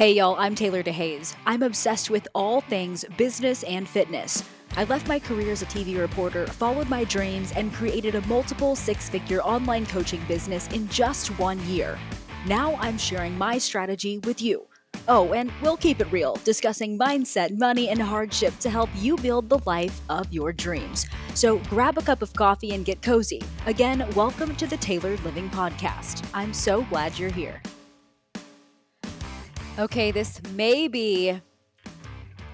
Hey 0.00 0.12
y'all, 0.12 0.36
I'm 0.38 0.54
Taylor 0.54 0.82
DeHaze. 0.82 1.34
I'm 1.44 1.62
obsessed 1.62 2.08
with 2.08 2.26
all 2.34 2.62
things 2.62 3.04
business 3.18 3.64
and 3.64 3.86
fitness. 3.86 4.42
I 4.74 4.84
left 4.84 5.06
my 5.06 5.18
career 5.18 5.52
as 5.52 5.60
a 5.60 5.66
TV 5.66 5.98
reporter, 5.98 6.46
followed 6.46 6.88
my 6.88 7.04
dreams, 7.04 7.52
and 7.52 7.70
created 7.70 8.14
a 8.14 8.26
multiple 8.26 8.74
six 8.74 9.10
figure 9.10 9.42
online 9.42 9.84
coaching 9.84 10.22
business 10.26 10.68
in 10.68 10.88
just 10.88 11.38
one 11.38 11.62
year. 11.66 11.98
Now 12.46 12.76
I'm 12.76 12.96
sharing 12.96 13.36
my 13.36 13.58
strategy 13.58 14.16
with 14.20 14.40
you. 14.40 14.66
Oh, 15.06 15.34
and 15.34 15.52
we'll 15.60 15.76
keep 15.76 16.00
it 16.00 16.10
real, 16.10 16.36
discussing 16.44 16.98
mindset, 16.98 17.58
money, 17.58 17.90
and 17.90 18.00
hardship 18.00 18.58
to 18.60 18.70
help 18.70 18.88
you 18.96 19.16
build 19.16 19.50
the 19.50 19.60
life 19.66 20.00
of 20.08 20.32
your 20.32 20.50
dreams. 20.50 21.04
So 21.34 21.58
grab 21.68 21.98
a 21.98 22.02
cup 22.02 22.22
of 22.22 22.32
coffee 22.32 22.70
and 22.70 22.86
get 22.86 23.02
cozy. 23.02 23.42
Again, 23.66 24.08
welcome 24.14 24.56
to 24.56 24.66
the 24.66 24.78
Taylor 24.78 25.18
Living 25.18 25.50
Podcast. 25.50 26.26
I'm 26.32 26.54
so 26.54 26.84
glad 26.84 27.18
you're 27.18 27.28
here. 27.28 27.60
Okay, 29.80 30.10
this 30.10 30.42
may 30.52 30.88
be 30.88 31.40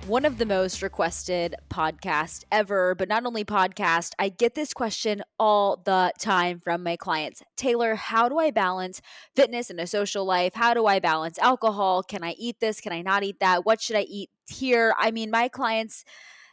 one 0.06 0.24
of 0.24 0.38
the 0.38 0.46
most 0.46 0.80
requested 0.80 1.56
podcast 1.68 2.44
ever, 2.52 2.94
but 2.94 3.08
not 3.08 3.26
only 3.26 3.44
podcast, 3.44 4.12
I 4.16 4.28
get 4.28 4.54
this 4.54 4.72
question 4.72 5.24
all 5.36 5.82
the 5.84 6.12
time 6.20 6.60
from 6.60 6.84
my 6.84 6.94
clients. 6.94 7.42
Taylor, 7.56 7.96
how 7.96 8.28
do 8.28 8.38
I 8.38 8.52
balance 8.52 9.02
fitness 9.34 9.70
and 9.70 9.80
a 9.80 9.88
social 9.88 10.24
life? 10.24 10.54
How 10.54 10.72
do 10.72 10.86
I 10.86 11.00
balance 11.00 11.36
alcohol? 11.40 12.04
Can 12.04 12.22
I 12.22 12.36
eat 12.38 12.60
this? 12.60 12.80
Can 12.80 12.92
I 12.92 13.02
not 13.02 13.24
eat 13.24 13.40
that? 13.40 13.66
What 13.66 13.80
should 13.80 13.96
I 13.96 14.02
eat 14.02 14.30
here? 14.48 14.94
I 14.96 15.10
mean, 15.10 15.32
my 15.32 15.48
clients 15.48 16.04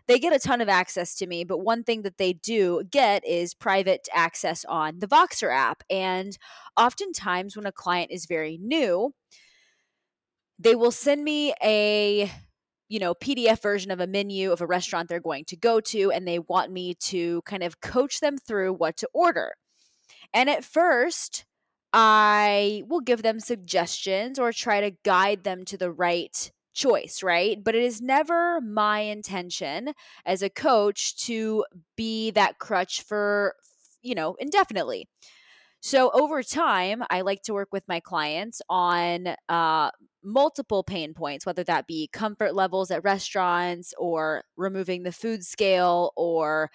they 0.08 0.18
get 0.18 0.34
a 0.34 0.40
ton 0.40 0.60
of 0.60 0.70
access 0.70 1.14
to 1.16 1.28
me, 1.28 1.44
but 1.44 1.60
one 1.60 1.84
thing 1.84 2.02
that 2.02 2.18
they 2.18 2.34
do 2.34 2.84
get 2.90 3.24
is 3.28 3.54
private 3.54 4.10
access 4.12 4.66
on 4.66 5.00
the 5.00 5.08
Voxer 5.08 5.54
app. 5.54 5.84
And 5.88 6.36
oftentimes, 6.76 7.56
when 7.56 7.68
a 7.68 7.72
client 7.72 8.12
is 8.12 8.26
very 8.26 8.58
new, 8.58 9.14
they 10.60 10.76
will 10.76 10.92
send 10.92 11.24
me 11.24 11.54
a 11.64 12.32
you 12.90 13.00
know 13.00 13.14
pdf 13.14 13.62
version 13.62 13.92
of 13.92 14.00
a 14.00 14.08
menu 14.08 14.52
of 14.52 14.62
a 14.62 14.68
restaurant 14.68 15.10
they're 15.10 15.20
going 15.20 15.46
to 15.46 15.56
go 15.56 15.80
to 15.80 16.12
and 16.12 16.28
they 16.28 16.40
want 16.40 16.72
me 16.72 16.94
to 16.96 17.42
kind 17.44 17.64
of 17.64 17.82
coach 17.82 18.20
them 18.20 18.38
through 18.38 18.74
what 18.74 18.98
to 18.98 19.08
order 19.14 19.54
and 20.34 20.50
at 20.50 20.64
first 20.64 21.46
i 21.92 22.84
will 22.88 23.02
give 23.02 23.24
them 23.24 23.40
suggestions 23.40 24.38
or 24.38 24.52
try 24.52 24.82
to 24.82 24.96
guide 25.04 25.44
them 25.44 25.66
to 25.66 25.78
the 25.78 25.92
right 25.92 26.52
choice, 26.74 27.24
right? 27.24 27.64
But 27.64 27.76
it 27.76 27.84
is 27.84 28.02
never 28.02 28.60
my 28.62 29.02
intention 29.02 29.94
as 30.26 30.42
a 30.42 30.50
coach 30.50 31.16
to 31.26 31.66
be 31.96 32.32
that 32.32 32.60
crutch 32.60 33.02
for, 33.02 33.56
you 34.02 34.16
know, 34.16 34.36
indefinitely. 34.40 35.08
So 35.82 36.12
over 36.12 36.44
time, 36.44 37.04
I 37.10 37.22
like 37.22 37.44
to 37.44 37.54
work 37.54 37.70
with 37.72 37.84
my 37.88 38.00
clients 38.00 38.62
on 38.70 39.36
uh, 39.50 39.92
multiple 40.24 40.84
pain 40.84 41.14
points, 41.14 41.46
whether 41.46 41.64
that 41.66 41.88
be 41.88 42.10
comfort 42.14 42.56
levels 42.56 42.92
at 42.92 43.04
restaurants 43.04 43.94
or 43.98 44.44
removing 44.58 45.04
the 45.04 45.12
food 45.12 45.44
scale 45.46 46.12
or 46.16 46.70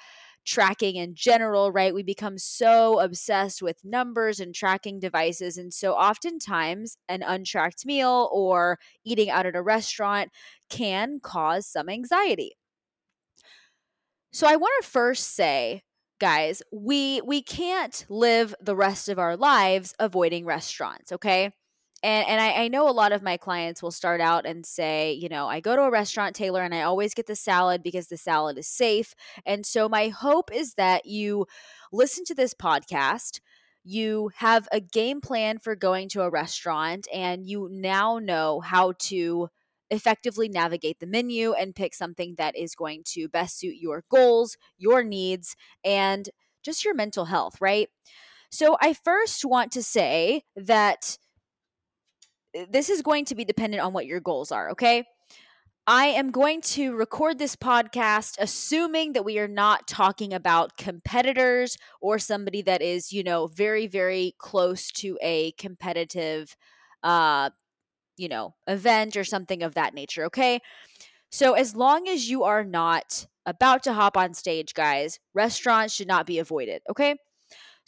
tracking 0.45 0.97
in 0.97 1.15
general, 1.15 1.71
right? 1.73 1.93
We 1.95 2.03
become 2.03 2.39
so 2.39 3.01
obsessed 3.01 3.61
with 3.61 3.85
numbers 3.85 4.41
and 4.41 4.55
tracking 4.55 4.99
devices. 4.99 5.59
And 5.59 5.73
so 5.75 5.93
oftentimes, 5.95 6.97
an 7.09 7.23
untracked 7.23 7.85
meal 7.85 8.31
or 8.33 8.79
eating 9.05 9.29
out 9.29 9.47
at 9.47 9.57
a 9.57 9.63
restaurant 9.63 10.31
can 10.71 11.21
cause 11.21 11.67
some 11.67 11.89
anxiety. 11.89 12.53
So 14.33 14.47
I 14.47 14.57
want 14.57 14.83
to 14.83 14.89
first 14.89 15.35
say 15.35 15.83
guys, 16.21 16.63
we 16.73 17.21
we 17.23 17.43
can't 17.43 18.05
live 18.09 18.55
the 18.61 18.75
rest 18.77 19.09
of 19.09 19.19
our 19.19 19.37
lives 19.37 19.95
avoiding 19.99 20.45
restaurants, 20.45 21.13
okay? 21.13 21.53
And 22.03 22.29
and 22.29 22.41
I, 22.41 22.65
I 22.65 22.69
know 22.69 22.89
a 22.89 22.93
lot 22.93 23.13
of 23.13 23.23
my 23.23 23.37
clients 23.37 23.83
will 23.83 23.91
start 23.91 24.21
out 24.21 24.47
and 24.47 24.65
say, 24.65 25.13
you 25.13 25.29
know, 25.29 25.49
I 25.49 25.61
go 25.61 25.75
to 25.77 25.83
a 25.83 25.91
restaurant, 25.91 26.37
Taylor, 26.37 26.63
and 26.63 26.75
I 26.75 26.83
always 26.83 27.15
get 27.15 27.27
the 27.27 27.37
salad 27.37 27.83
because 27.83 28.09
the 28.09 28.17
salad 28.17 28.59
is 28.59 28.69
safe. 28.69 29.15
And 29.45 29.67
so 29.67 29.89
my 29.89 30.09
hope 30.09 30.51
is 30.53 30.75
that 30.75 31.07
you 31.07 31.47
listen 31.93 32.25
to 32.27 32.35
this 32.35 32.55
podcast 32.55 33.41
you 33.85 34.31
have 34.37 34.69
a 34.71 34.81
game 34.81 35.19
plan 35.21 35.59
for 35.59 35.75
going 35.75 36.11
to 36.11 36.21
a 36.21 36.29
restaurant 36.29 37.09
and 37.13 37.47
you 37.47 37.69
now 37.73 38.19
know 38.19 38.61
how 38.61 38.93
to 38.99 39.49
effectively 39.91 40.49
navigate 40.49 41.01
the 41.01 41.07
menu 41.07 41.53
and 41.55 41.75
pick 41.75 41.95
something 41.95 42.35
that 42.37 42.55
is 42.55 42.75
going 42.75 43.03
to 43.03 43.29
best 43.29 43.59
suit 43.59 43.77
your 43.77 44.05
goals, 44.11 44.59
your 44.77 45.03
needs, 45.03 45.57
and 45.83 46.29
just 46.63 46.85
your 46.85 46.95
mental 46.95 47.27
health, 47.27 47.59
right? 47.61 47.89
So, 48.51 48.77
I 48.81 48.93
first 48.95 49.45
want 49.45 49.73
to 49.73 49.83
say 49.83 50.43
that 50.57 51.19
this 52.71 52.89
is 52.89 53.03
going 53.03 53.25
to 53.27 53.35
be 53.35 53.45
dependent 53.45 53.83
on 53.83 53.93
what 53.93 54.07
your 54.07 54.21
goals 54.21 54.53
are, 54.53 54.71
okay? 54.71 55.05
I 55.87 56.07
am 56.07 56.31
going 56.31 56.61
to 56.63 56.95
record 56.95 57.39
this 57.39 57.57
podcast 57.57 58.37
assuming 58.39 59.15
that 59.15 59.25
we 59.25 59.39
are 59.39 59.49
not 59.49 59.89
talking 59.89 60.35
about 60.35 60.77
competitors 60.77 61.79
or 62.03 62.19
somebody 62.19 62.61
that 62.63 62.83
is, 62.83 63.11
you 63.11 63.23
know, 63.23 63.47
very, 63.47 63.87
very 63.87 64.35
close 64.39 64.91
to 64.93 65.19
a 65.23 65.53
competitive 65.53 66.55
uh, 67.03 67.49
you 68.19 68.29
know, 68.29 68.55
event 68.67 69.17
or 69.17 69.25
something 69.25 69.63
of 69.63 69.75
that 69.75 69.95
nature, 69.95 70.25
okay? 70.25 70.61
So 71.31 71.55
as 71.55 71.77
long 71.77 72.09
as 72.09 72.29
you 72.29 72.45
are 72.45 72.65
not 72.65 73.27
about 73.47 73.85
to 73.85 73.93
hop 73.93 74.17
on 74.17 74.35
stage, 74.35 74.75
guys, 74.75 75.21
restaurants 75.35 75.95
should 75.95 76.09
not 76.09 76.27
be 76.27 76.39
avoided, 76.39 76.83
okay? 76.91 77.17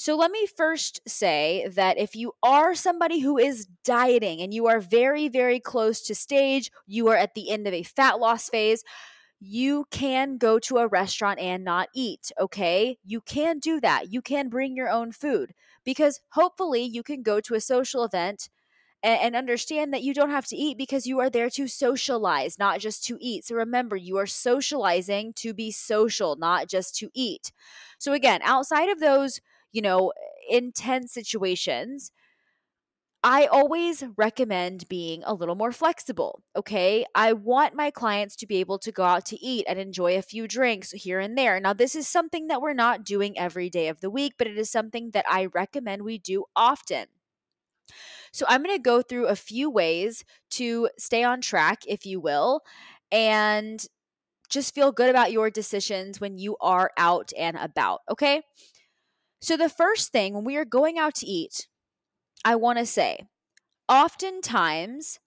So 0.00 0.16
let 0.16 0.30
me 0.30 0.46
first 0.46 1.02
say 1.06 1.68
that 1.74 1.98
if 1.98 2.16
you 2.16 2.32
are 2.42 2.74
somebody 2.74 3.18
who 3.20 3.36
is 3.36 3.66
dieting 3.84 4.40
and 4.40 4.54
you 4.54 4.66
are 4.66 4.80
very, 4.80 5.28
very 5.28 5.60
close 5.60 6.00
to 6.04 6.14
stage, 6.14 6.70
you 6.86 7.08
are 7.08 7.16
at 7.16 7.34
the 7.34 7.50
end 7.50 7.66
of 7.66 7.74
a 7.74 7.82
fat 7.82 8.18
loss 8.18 8.48
phase, 8.48 8.82
you 9.40 9.86
can 9.90 10.38
go 10.38 10.58
to 10.60 10.78
a 10.78 10.88
restaurant 10.88 11.38
and 11.38 11.64
not 11.64 11.88
eat, 11.94 12.32
okay? 12.40 12.98
You 13.04 13.20
can 13.20 13.58
do 13.58 13.80
that. 13.80 14.10
You 14.10 14.22
can 14.22 14.48
bring 14.48 14.74
your 14.74 14.88
own 14.88 15.12
food 15.12 15.52
because 15.84 16.20
hopefully 16.30 16.82
you 16.82 17.02
can 17.02 17.22
go 17.22 17.40
to 17.40 17.54
a 17.54 17.60
social 17.60 18.02
event 18.04 18.48
and, 19.02 19.20
and 19.20 19.36
understand 19.36 19.92
that 19.94 20.02
you 20.02 20.12
don't 20.12 20.30
have 20.30 20.46
to 20.46 20.56
eat 20.56 20.76
because 20.76 21.06
you 21.06 21.20
are 21.20 21.30
there 21.30 21.50
to 21.50 21.66
socialize, 21.68 22.58
not 22.58 22.80
just 22.80 23.04
to 23.06 23.16
eat. 23.20 23.46
So 23.46 23.54
remember, 23.54 23.96
you 23.96 24.18
are 24.18 24.26
socializing 24.26 25.32
to 25.36 25.54
be 25.54 25.70
social, 25.70 26.36
not 26.36 26.68
just 26.68 26.96
to 26.96 27.10
eat. 27.14 27.52
So 27.98 28.12
again, 28.12 28.40
outside 28.44 28.88
of 28.90 29.00
those, 29.00 29.40
you 29.72 29.82
know, 29.82 30.12
intense 30.48 31.12
situations, 31.12 32.12
I 33.22 33.46
always 33.46 34.02
recommend 34.16 34.88
being 34.88 35.22
a 35.24 35.34
little 35.34 35.54
more 35.54 35.72
flexible. 35.72 36.42
Okay. 36.56 37.04
I 37.14 37.34
want 37.34 37.74
my 37.74 37.90
clients 37.90 38.34
to 38.36 38.46
be 38.46 38.56
able 38.56 38.78
to 38.78 38.90
go 38.92 39.02
out 39.04 39.26
to 39.26 39.38
eat 39.44 39.66
and 39.68 39.78
enjoy 39.78 40.16
a 40.16 40.22
few 40.22 40.48
drinks 40.48 40.92
here 40.92 41.20
and 41.20 41.36
there. 41.36 41.60
Now, 41.60 41.74
this 41.74 41.94
is 41.94 42.08
something 42.08 42.46
that 42.46 42.62
we're 42.62 42.72
not 42.72 43.04
doing 43.04 43.38
every 43.38 43.68
day 43.68 43.88
of 43.88 44.00
the 44.00 44.08
week, 44.10 44.34
but 44.38 44.46
it 44.46 44.56
is 44.56 44.70
something 44.70 45.10
that 45.10 45.26
I 45.28 45.46
recommend 45.46 46.02
we 46.02 46.16
do 46.16 46.46
often. 46.56 47.08
So 48.32 48.46
I'm 48.48 48.62
going 48.62 48.76
to 48.76 48.82
go 48.82 49.02
through 49.02 49.26
a 49.26 49.36
few 49.36 49.70
ways 49.70 50.24
to 50.50 50.88
stay 50.98 51.22
on 51.24 51.40
track, 51.40 51.82
if 51.86 52.06
you 52.06 52.20
will, 52.20 52.62
and 53.10 53.84
just 54.50 54.74
feel 54.74 54.92
good 54.92 55.10
about 55.10 55.32
your 55.32 55.50
decisions 55.50 56.20
when 56.20 56.38
you 56.38 56.56
are 56.60 56.92
out 56.98 57.32
and 57.38 57.56
about. 57.56 58.00
Okay. 58.10 58.42
So, 59.40 59.56
the 59.56 59.68
first 59.68 60.12
thing 60.12 60.34
when 60.34 60.44
we 60.44 60.56
are 60.56 60.64
going 60.64 60.98
out 60.98 61.14
to 61.16 61.26
eat, 61.26 61.66
I 62.44 62.56
want 62.56 62.78
to 62.78 62.86
say, 62.86 63.26
oftentimes 63.88 65.18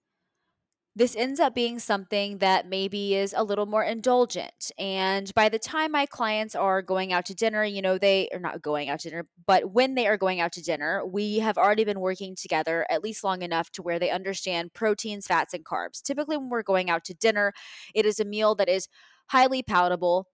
this 0.96 1.16
ends 1.16 1.40
up 1.40 1.56
being 1.56 1.80
something 1.80 2.38
that 2.38 2.68
maybe 2.68 3.16
is 3.16 3.34
a 3.36 3.44
little 3.44 3.66
more 3.66 3.84
indulgent. 3.84 4.72
And 4.78 5.34
by 5.34 5.50
the 5.50 5.58
time 5.58 5.92
my 5.92 6.06
clients 6.06 6.54
are 6.54 6.84
going 6.84 7.12
out 7.12 7.26
to 7.26 7.34
dinner, 7.34 7.64
you 7.64 7.82
know, 7.82 7.98
they 7.98 8.30
are 8.32 8.40
not 8.40 8.62
going 8.62 8.90
out 8.90 9.00
to 9.00 9.10
dinner, 9.10 9.28
but 9.48 9.72
when 9.72 9.96
they 9.96 10.06
are 10.06 10.18
going 10.18 10.40
out 10.40 10.52
to 10.54 10.62
dinner, 10.62 11.04
we 11.04 11.40
have 11.40 11.58
already 11.58 11.84
been 11.84 12.00
working 12.00 12.36
together 12.36 12.86
at 12.92 13.04
least 13.04 13.24
long 13.24 13.42
enough 13.42 13.72
to 13.72 13.82
where 13.82 13.98
they 13.98 14.12
understand 14.12 14.74
proteins, 14.74 15.26
fats, 15.26 15.56
and 15.56 15.66
carbs. 15.66 16.00
Typically, 16.04 16.38
when 16.38 16.50
we're 16.50 16.62
going 16.62 16.92
out 16.92 17.04
to 17.06 17.16
dinner, 17.16 17.54
it 17.96 18.06
is 18.06 18.20
a 18.20 18.26
meal 18.26 18.54
that 18.56 18.70
is 18.70 18.88
highly 19.30 19.64
palatable, 19.64 20.28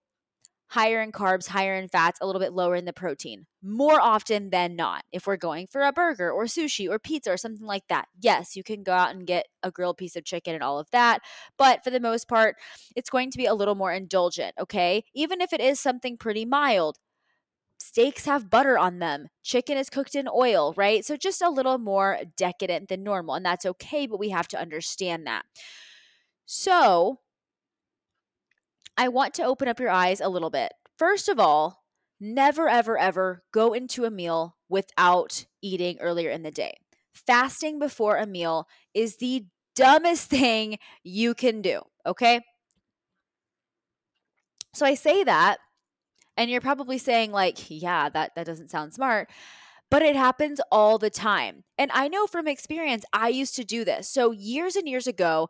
higher 0.70 1.00
in 1.00 1.10
carbs, 1.10 1.48
higher 1.48 1.74
in 1.74 1.88
fats, 1.88 2.20
a 2.22 2.26
little 2.26 2.40
bit 2.40 2.52
lower 2.52 2.76
in 2.76 2.84
the 2.84 2.92
protein. 2.92 3.46
More 3.60 4.00
often 4.00 4.50
than 4.50 4.76
not, 4.76 5.02
if 5.10 5.26
we're 5.26 5.36
going 5.36 5.66
for 5.66 5.82
a 5.82 5.92
burger 5.92 6.30
or 6.30 6.44
sushi 6.44 6.88
or 6.88 7.00
pizza 7.00 7.32
or 7.32 7.36
something 7.36 7.66
like 7.66 7.88
that, 7.88 8.06
yes, 8.20 8.54
you 8.54 8.62
can 8.62 8.84
go 8.84 8.92
out 8.92 9.10
and 9.10 9.26
get 9.26 9.48
a 9.64 9.72
grilled 9.72 9.96
piece 9.96 10.14
of 10.14 10.24
chicken 10.24 10.54
and 10.54 10.62
all 10.62 10.78
of 10.78 10.88
that. 10.92 11.22
But 11.58 11.82
for 11.82 11.90
the 11.90 11.98
most 11.98 12.28
part, 12.28 12.54
it's 12.94 13.10
going 13.10 13.32
to 13.32 13.38
be 13.38 13.46
a 13.46 13.54
little 13.54 13.74
more 13.74 13.92
indulgent, 13.92 14.54
okay? 14.60 15.02
Even 15.12 15.40
if 15.40 15.52
it 15.52 15.60
is 15.60 15.80
something 15.80 16.16
pretty 16.16 16.44
mild. 16.44 16.98
Steaks 17.78 18.26
have 18.26 18.50
butter 18.50 18.78
on 18.78 19.00
them. 19.00 19.26
Chicken 19.42 19.76
is 19.76 19.90
cooked 19.90 20.14
in 20.14 20.28
oil, 20.32 20.72
right? 20.76 21.04
So 21.04 21.16
just 21.16 21.42
a 21.42 21.48
little 21.48 21.78
more 21.78 22.20
decadent 22.36 22.88
than 22.88 23.02
normal. 23.02 23.34
And 23.34 23.44
that's 23.44 23.66
okay, 23.66 24.06
but 24.06 24.20
we 24.20 24.28
have 24.28 24.46
to 24.48 24.60
understand 24.60 25.26
that. 25.26 25.46
So, 26.46 27.20
I 28.96 29.08
want 29.08 29.34
to 29.34 29.44
open 29.44 29.68
up 29.68 29.80
your 29.80 29.90
eyes 29.90 30.20
a 30.20 30.28
little 30.28 30.50
bit. 30.50 30.72
First 30.98 31.28
of 31.28 31.38
all, 31.38 31.82
never, 32.20 32.68
ever, 32.68 32.98
ever 32.98 33.42
go 33.52 33.72
into 33.72 34.04
a 34.04 34.10
meal 34.10 34.56
without 34.68 35.46
eating 35.62 35.98
earlier 36.00 36.30
in 36.30 36.42
the 36.42 36.50
day. 36.50 36.74
Fasting 37.14 37.78
before 37.78 38.16
a 38.16 38.26
meal 38.26 38.66
is 38.94 39.16
the 39.16 39.46
dumbest 39.74 40.28
thing 40.30 40.78
you 41.02 41.34
can 41.34 41.62
do. 41.62 41.80
Okay. 42.06 42.40
So 44.74 44.86
I 44.86 44.94
say 44.94 45.24
that, 45.24 45.58
and 46.36 46.50
you're 46.50 46.60
probably 46.60 46.98
saying, 46.98 47.32
like, 47.32 47.58
yeah, 47.68 48.08
that, 48.08 48.32
that 48.36 48.46
doesn't 48.46 48.70
sound 48.70 48.94
smart 48.94 49.28
but 49.90 50.02
it 50.02 50.16
happens 50.16 50.60
all 50.70 50.98
the 50.98 51.10
time. 51.10 51.64
And 51.76 51.90
I 51.92 52.08
know 52.08 52.26
from 52.26 52.46
experience, 52.46 53.04
I 53.12 53.28
used 53.28 53.56
to 53.56 53.64
do 53.64 53.84
this. 53.84 54.08
So, 54.08 54.30
years 54.30 54.76
and 54.76 54.88
years 54.88 55.06
ago, 55.06 55.48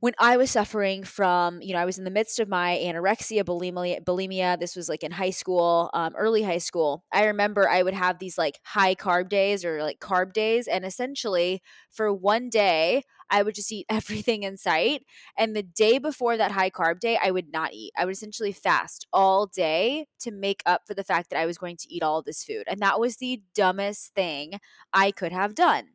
when 0.00 0.14
I 0.18 0.36
was 0.36 0.50
suffering 0.50 1.02
from, 1.02 1.60
you 1.60 1.74
know, 1.74 1.80
I 1.80 1.84
was 1.84 1.98
in 1.98 2.04
the 2.04 2.10
midst 2.10 2.38
of 2.38 2.48
my 2.48 2.78
anorexia, 2.80 3.42
bulimia, 3.42 4.04
bulimia. 4.04 4.58
This 4.58 4.76
was 4.76 4.88
like 4.88 5.02
in 5.02 5.10
high 5.10 5.30
school, 5.30 5.90
um, 5.92 6.14
early 6.16 6.44
high 6.44 6.58
school. 6.58 7.04
I 7.12 7.26
remember 7.26 7.68
I 7.68 7.82
would 7.82 7.94
have 7.94 8.20
these 8.20 8.38
like 8.38 8.60
high 8.64 8.94
carb 8.94 9.28
days 9.28 9.64
or 9.64 9.82
like 9.82 9.98
carb 9.98 10.32
days. 10.32 10.68
And 10.68 10.84
essentially, 10.84 11.62
for 11.90 12.14
one 12.14 12.48
day, 12.48 13.02
I 13.28 13.42
would 13.42 13.56
just 13.56 13.72
eat 13.72 13.86
everything 13.90 14.44
in 14.44 14.56
sight. 14.56 15.02
And 15.36 15.56
the 15.56 15.64
day 15.64 15.98
before 15.98 16.36
that 16.36 16.52
high 16.52 16.70
carb 16.70 17.00
day, 17.00 17.18
I 17.20 17.32
would 17.32 17.52
not 17.52 17.72
eat. 17.72 17.92
I 17.98 18.04
would 18.04 18.12
essentially 18.14 18.52
fast 18.52 19.04
all 19.12 19.46
day 19.46 20.06
to 20.20 20.30
make 20.30 20.62
up 20.64 20.82
for 20.86 20.94
the 20.94 21.04
fact 21.04 21.30
that 21.30 21.40
I 21.40 21.46
was 21.46 21.58
going 21.58 21.76
to 21.76 21.92
eat 21.92 22.04
all 22.04 22.22
this 22.22 22.44
food. 22.44 22.64
And 22.68 22.80
that 22.80 23.00
was 23.00 23.16
the 23.16 23.42
dumbest 23.52 24.14
thing 24.14 24.60
I 24.92 25.10
could 25.10 25.32
have 25.32 25.56
done. 25.56 25.88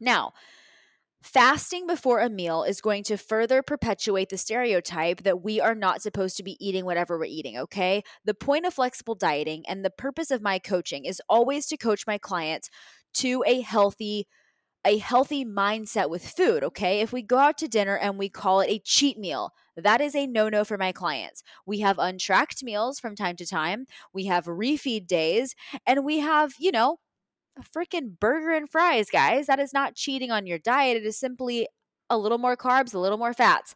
Now, 0.00 0.32
Fasting 1.24 1.86
before 1.86 2.20
a 2.20 2.28
meal 2.28 2.64
is 2.64 2.82
going 2.82 3.02
to 3.04 3.16
further 3.16 3.62
perpetuate 3.62 4.28
the 4.28 4.36
stereotype 4.36 5.22
that 5.22 5.42
we 5.42 5.58
are 5.58 5.74
not 5.74 6.02
supposed 6.02 6.36
to 6.36 6.42
be 6.42 6.58
eating 6.64 6.84
whatever 6.84 7.18
we're 7.18 7.24
eating, 7.24 7.56
okay? 7.56 8.02
The 8.26 8.34
point 8.34 8.66
of 8.66 8.74
flexible 8.74 9.14
dieting 9.14 9.64
and 9.66 9.82
the 9.82 9.90
purpose 9.90 10.30
of 10.30 10.42
my 10.42 10.58
coaching 10.58 11.06
is 11.06 11.22
always 11.26 11.66
to 11.68 11.78
coach 11.78 12.06
my 12.06 12.18
clients 12.18 12.68
to 13.14 13.42
a 13.46 13.62
healthy 13.62 14.26
a 14.86 14.98
healthy 14.98 15.44
mindset 15.44 16.10
with 16.10 16.26
food, 16.28 16.64
okay? 16.64 17.00
If 17.00 17.12
we 17.12 17.22
go 17.22 17.38
out 17.38 17.58
to 17.58 17.68
dinner 17.68 17.96
and 17.98 18.18
we 18.18 18.28
call 18.30 18.60
it 18.60 18.70
a 18.70 18.78
cheat 18.80 19.18
meal, 19.18 19.52
that 19.76 20.00
is 20.00 20.14
a 20.14 20.26
no 20.26 20.48
no 20.48 20.64
for 20.64 20.78
my 20.78 20.92
clients. 20.92 21.42
We 21.66 21.80
have 21.80 21.98
untracked 21.98 22.62
meals 22.64 23.00
from 23.00 23.16
time 23.16 23.36
to 23.36 23.46
time, 23.46 23.86
we 24.14 24.26
have 24.26 24.46
refeed 24.46 25.06
days, 25.06 25.54
and 25.86 26.04
we 26.04 26.20
have, 26.20 26.54
you 26.58 26.72
know, 26.72 26.98
a 27.58 27.62
freaking 27.62 28.18
burger 28.18 28.52
and 28.52 28.70
fries, 28.70 29.10
guys. 29.10 29.46
That 29.46 29.60
is 29.60 29.72
not 29.72 29.94
cheating 29.94 30.30
on 30.30 30.46
your 30.46 30.58
diet. 30.58 30.96
It 30.96 31.06
is 31.06 31.18
simply 31.18 31.68
a 32.10 32.18
little 32.18 32.38
more 32.38 32.56
carbs, 32.56 32.94
a 32.94 32.98
little 32.98 33.18
more 33.18 33.32
fats. 33.32 33.74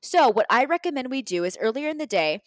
So, 0.00 0.28
what 0.28 0.46
I 0.50 0.64
recommend 0.64 1.10
we 1.10 1.22
do 1.22 1.44
is 1.44 1.58
earlier 1.60 1.88
in 1.88 1.98
the 1.98 2.06
day, 2.06 2.40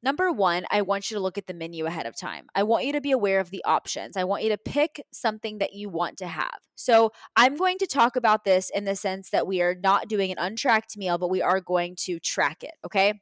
Number 0.00 0.30
one, 0.30 0.64
I 0.70 0.82
want 0.82 1.10
you 1.10 1.16
to 1.16 1.20
look 1.20 1.38
at 1.38 1.48
the 1.48 1.54
menu 1.54 1.86
ahead 1.86 2.06
of 2.06 2.16
time. 2.16 2.46
I 2.54 2.62
want 2.62 2.84
you 2.84 2.92
to 2.92 3.00
be 3.00 3.10
aware 3.10 3.40
of 3.40 3.50
the 3.50 3.64
options. 3.64 4.16
I 4.16 4.22
want 4.22 4.44
you 4.44 4.48
to 4.50 4.56
pick 4.56 5.04
something 5.12 5.58
that 5.58 5.72
you 5.72 5.88
want 5.88 6.18
to 6.18 6.28
have. 6.28 6.58
So, 6.76 7.10
I'm 7.34 7.56
going 7.56 7.78
to 7.78 7.86
talk 7.86 8.14
about 8.14 8.44
this 8.44 8.70
in 8.70 8.84
the 8.84 8.94
sense 8.94 9.30
that 9.30 9.46
we 9.46 9.60
are 9.60 9.74
not 9.74 10.08
doing 10.08 10.30
an 10.30 10.38
untracked 10.38 10.96
meal, 10.96 11.18
but 11.18 11.30
we 11.30 11.42
are 11.42 11.60
going 11.60 11.96
to 12.02 12.20
track 12.20 12.62
it. 12.62 12.74
Okay. 12.84 13.20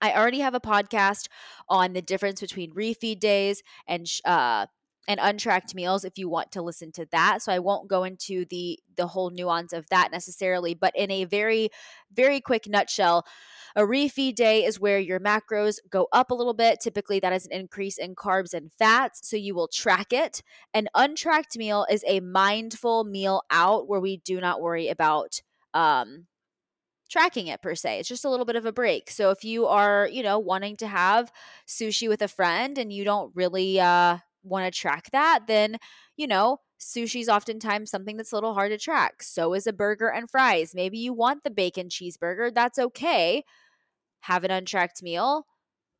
I 0.00 0.12
already 0.12 0.40
have 0.40 0.54
a 0.54 0.60
podcast 0.60 1.28
on 1.68 1.94
the 1.94 2.02
difference 2.02 2.40
between 2.40 2.72
refeed 2.72 3.18
days 3.18 3.62
and 3.88 4.06
uh, 4.24 4.66
and 5.08 5.20
untracked 5.22 5.74
meals 5.74 6.04
if 6.04 6.18
you 6.18 6.28
want 6.28 6.50
to 6.52 6.62
listen 6.62 6.90
to 6.92 7.06
that 7.10 7.42
so 7.42 7.52
i 7.52 7.58
won't 7.58 7.88
go 7.88 8.04
into 8.04 8.44
the 8.46 8.78
the 8.96 9.06
whole 9.08 9.30
nuance 9.30 9.72
of 9.72 9.88
that 9.90 10.10
necessarily 10.10 10.74
but 10.74 10.92
in 10.96 11.10
a 11.10 11.24
very 11.24 11.68
very 12.12 12.40
quick 12.40 12.66
nutshell 12.68 13.24
a 13.74 13.82
refeed 13.82 14.34
day 14.34 14.64
is 14.64 14.80
where 14.80 14.98
your 14.98 15.20
macros 15.20 15.78
go 15.90 16.08
up 16.12 16.30
a 16.30 16.34
little 16.34 16.54
bit 16.54 16.80
typically 16.80 17.20
that 17.20 17.32
is 17.32 17.46
an 17.46 17.52
increase 17.52 17.98
in 17.98 18.14
carbs 18.14 18.54
and 18.54 18.72
fats 18.78 19.28
so 19.28 19.36
you 19.36 19.54
will 19.54 19.68
track 19.68 20.12
it 20.12 20.42
an 20.74 20.88
untracked 20.94 21.56
meal 21.56 21.86
is 21.90 22.04
a 22.06 22.20
mindful 22.20 23.04
meal 23.04 23.42
out 23.50 23.88
where 23.88 24.00
we 24.00 24.16
do 24.18 24.40
not 24.40 24.60
worry 24.60 24.88
about 24.88 25.40
um 25.74 26.26
tracking 27.08 27.46
it 27.46 27.62
per 27.62 27.74
se. 27.74 28.00
It's 28.00 28.08
just 28.08 28.24
a 28.24 28.30
little 28.30 28.44
bit 28.44 28.56
of 28.56 28.66
a 28.66 28.72
break. 28.72 29.10
So 29.10 29.30
if 29.30 29.44
you 29.44 29.66
are, 29.66 30.08
you 30.10 30.22
know, 30.22 30.38
wanting 30.38 30.76
to 30.78 30.86
have 30.86 31.32
sushi 31.66 32.08
with 32.08 32.22
a 32.22 32.28
friend 32.28 32.78
and 32.78 32.92
you 32.92 33.04
don't 33.04 33.34
really 33.34 33.80
uh 33.80 34.18
want 34.46 34.72
to 34.72 34.80
track 34.80 35.10
that, 35.12 35.40
then, 35.46 35.76
you 36.16 36.26
know, 36.26 36.58
sushi 36.80 37.20
is 37.20 37.28
oftentimes 37.28 37.90
something 37.90 38.16
that's 38.16 38.32
a 38.32 38.34
little 38.34 38.54
hard 38.54 38.70
to 38.70 38.78
track. 38.78 39.22
So 39.22 39.54
is 39.54 39.66
a 39.66 39.72
burger 39.72 40.08
and 40.08 40.30
fries. 40.30 40.74
Maybe 40.74 40.98
you 40.98 41.12
want 41.12 41.42
the 41.44 41.50
bacon 41.50 41.88
cheeseburger. 41.88 42.54
That's 42.54 42.78
okay. 42.78 43.44
Have 44.20 44.44
an 44.44 44.50
untracked 44.50 45.02
meal. 45.02 45.46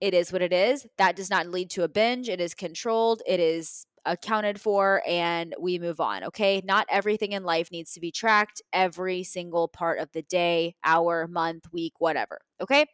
It 0.00 0.12
is 0.12 0.32
what 0.32 0.42
it 0.42 0.52
is. 0.52 0.86
That 0.98 1.16
does 1.16 1.30
not 1.30 1.48
lead 1.48 1.70
to 1.70 1.82
a 1.82 1.88
binge. 1.88 2.28
It 2.28 2.40
is 2.40 2.54
controlled. 2.54 3.22
It 3.26 3.40
is 3.40 3.86
accounted 4.04 4.60
for 4.60 5.02
and 5.06 5.54
we 5.58 5.78
move 5.78 6.00
on. 6.00 6.24
Okay. 6.24 6.62
Not 6.64 6.86
everything 6.90 7.32
in 7.32 7.44
life 7.44 7.70
needs 7.72 7.92
to 7.92 8.00
be 8.00 8.12
tracked 8.12 8.62
every 8.72 9.24
single 9.24 9.68
part 9.68 9.98
of 9.98 10.12
the 10.12 10.22
day, 10.22 10.76
hour, 10.84 11.26
month, 11.26 11.64
week, 11.72 11.94
whatever. 11.98 12.40
Okay. 12.60 12.86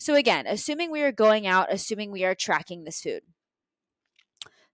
So, 0.00 0.14
again, 0.14 0.46
assuming 0.46 0.92
we 0.92 1.02
are 1.02 1.12
going 1.12 1.46
out, 1.46 1.72
assuming 1.72 2.12
we 2.12 2.24
are 2.24 2.34
tracking 2.34 2.84
this 2.84 3.00
food, 3.00 3.22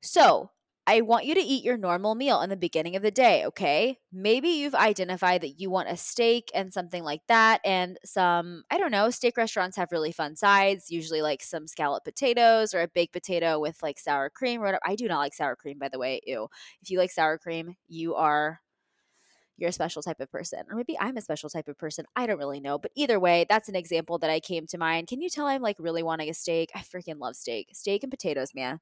so, 0.05 0.51
I 0.87 1.01
want 1.01 1.25
you 1.25 1.35
to 1.35 1.41
eat 1.41 1.65
your 1.65 1.79
normal 1.79 2.15
meal 2.15 2.43
in 2.43 2.51
the 2.51 2.57
beginning 2.59 2.95
of 2.95 3.03
the 3.03 3.11
day, 3.11 3.47
okay? 3.47 3.99
Maybe 4.13 4.51
you've 4.51 4.75
identified 4.75 5.41
that 5.41 5.59
you 5.59 5.71
want 5.71 5.89
a 5.89 5.97
steak 5.97 6.51
and 6.55 6.73
something 6.75 7.03
like 7.03 7.23
that, 7.29 7.61
and 7.65 7.99
some, 8.05 8.65
I 8.71 8.77
don't 8.79 8.91
know, 8.91 9.09
steak 9.11 9.39
restaurants 9.39 9.79
have 9.79 9.93
really 9.93 10.13
fun 10.13 10.37
sides, 10.37 10.91
usually 10.91 11.23
like 11.23 11.43
some 11.43 11.67
scalloped 11.67 12.05
potatoes 12.05 12.75
or 12.75 12.83
a 12.83 12.89
baked 12.89 13.15
potato 13.15 13.59
with 13.59 13.83
like 13.83 13.99
sour 13.99 14.29
cream. 14.29 14.63
I 14.85 14.95
do 14.95 15.09
not 15.09 15.19
like 15.21 15.35
sour 15.35 15.57
cream, 15.57 15.79
by 15.79 15.89
the 15.89 15.99
way. 15.99 16.21
Ew. 16.27 16.49
If 16.83 16.91
you 16.91 16.99
like 16.99 17.11
sour 17.11 17.39
cream, 17.39 17.77
you 17.89 18.15
are. 18.15 18.61
You're 19.57 19.71
a 19.71 19.73
special 19.73 20.03
type 20.03 20.21
of 20.21 20.31
person. 20.31 20.61
Or 20.71 20.77
maybe 20.77 20.99
I'm 20.99 21.17
a 21.17 21.21
special 21.23 21.49
type 21.49 21.69
of 21.69 21.79
person. 21.79 22.07
I 22.17 22.27
don't 22.27 22.39
really 22.39 22.61
know. 22.61 22.79
But 22.79 22.91
either 22.97 23.21
way, 23.21 23.47
that's 23.49 23.69
an 23.69 23.77
example 23.77 24.19
that 24.19 24.31
I 24.31 24.41
came 24.41 24.67
to 24.67 24.79
mind. 24.79 25.07
Can 25.07 25.21
you 25.21 25.31
tell 25.31 25.47
I'm 25.47 25.63
like 25.63 25.77
really 25.79 26.03
wanting 26.03 26.29
a 26.29 26.35
steak? 26.35 26.71
I 26.75 26.81
freaking 26.81 27.21
love 27.21 27.37
steak. 27.37 27.69
Steak 27.73 28.03
and 28.03 28.11
potatoes, 28.11 28.51
man. 28.55 28.81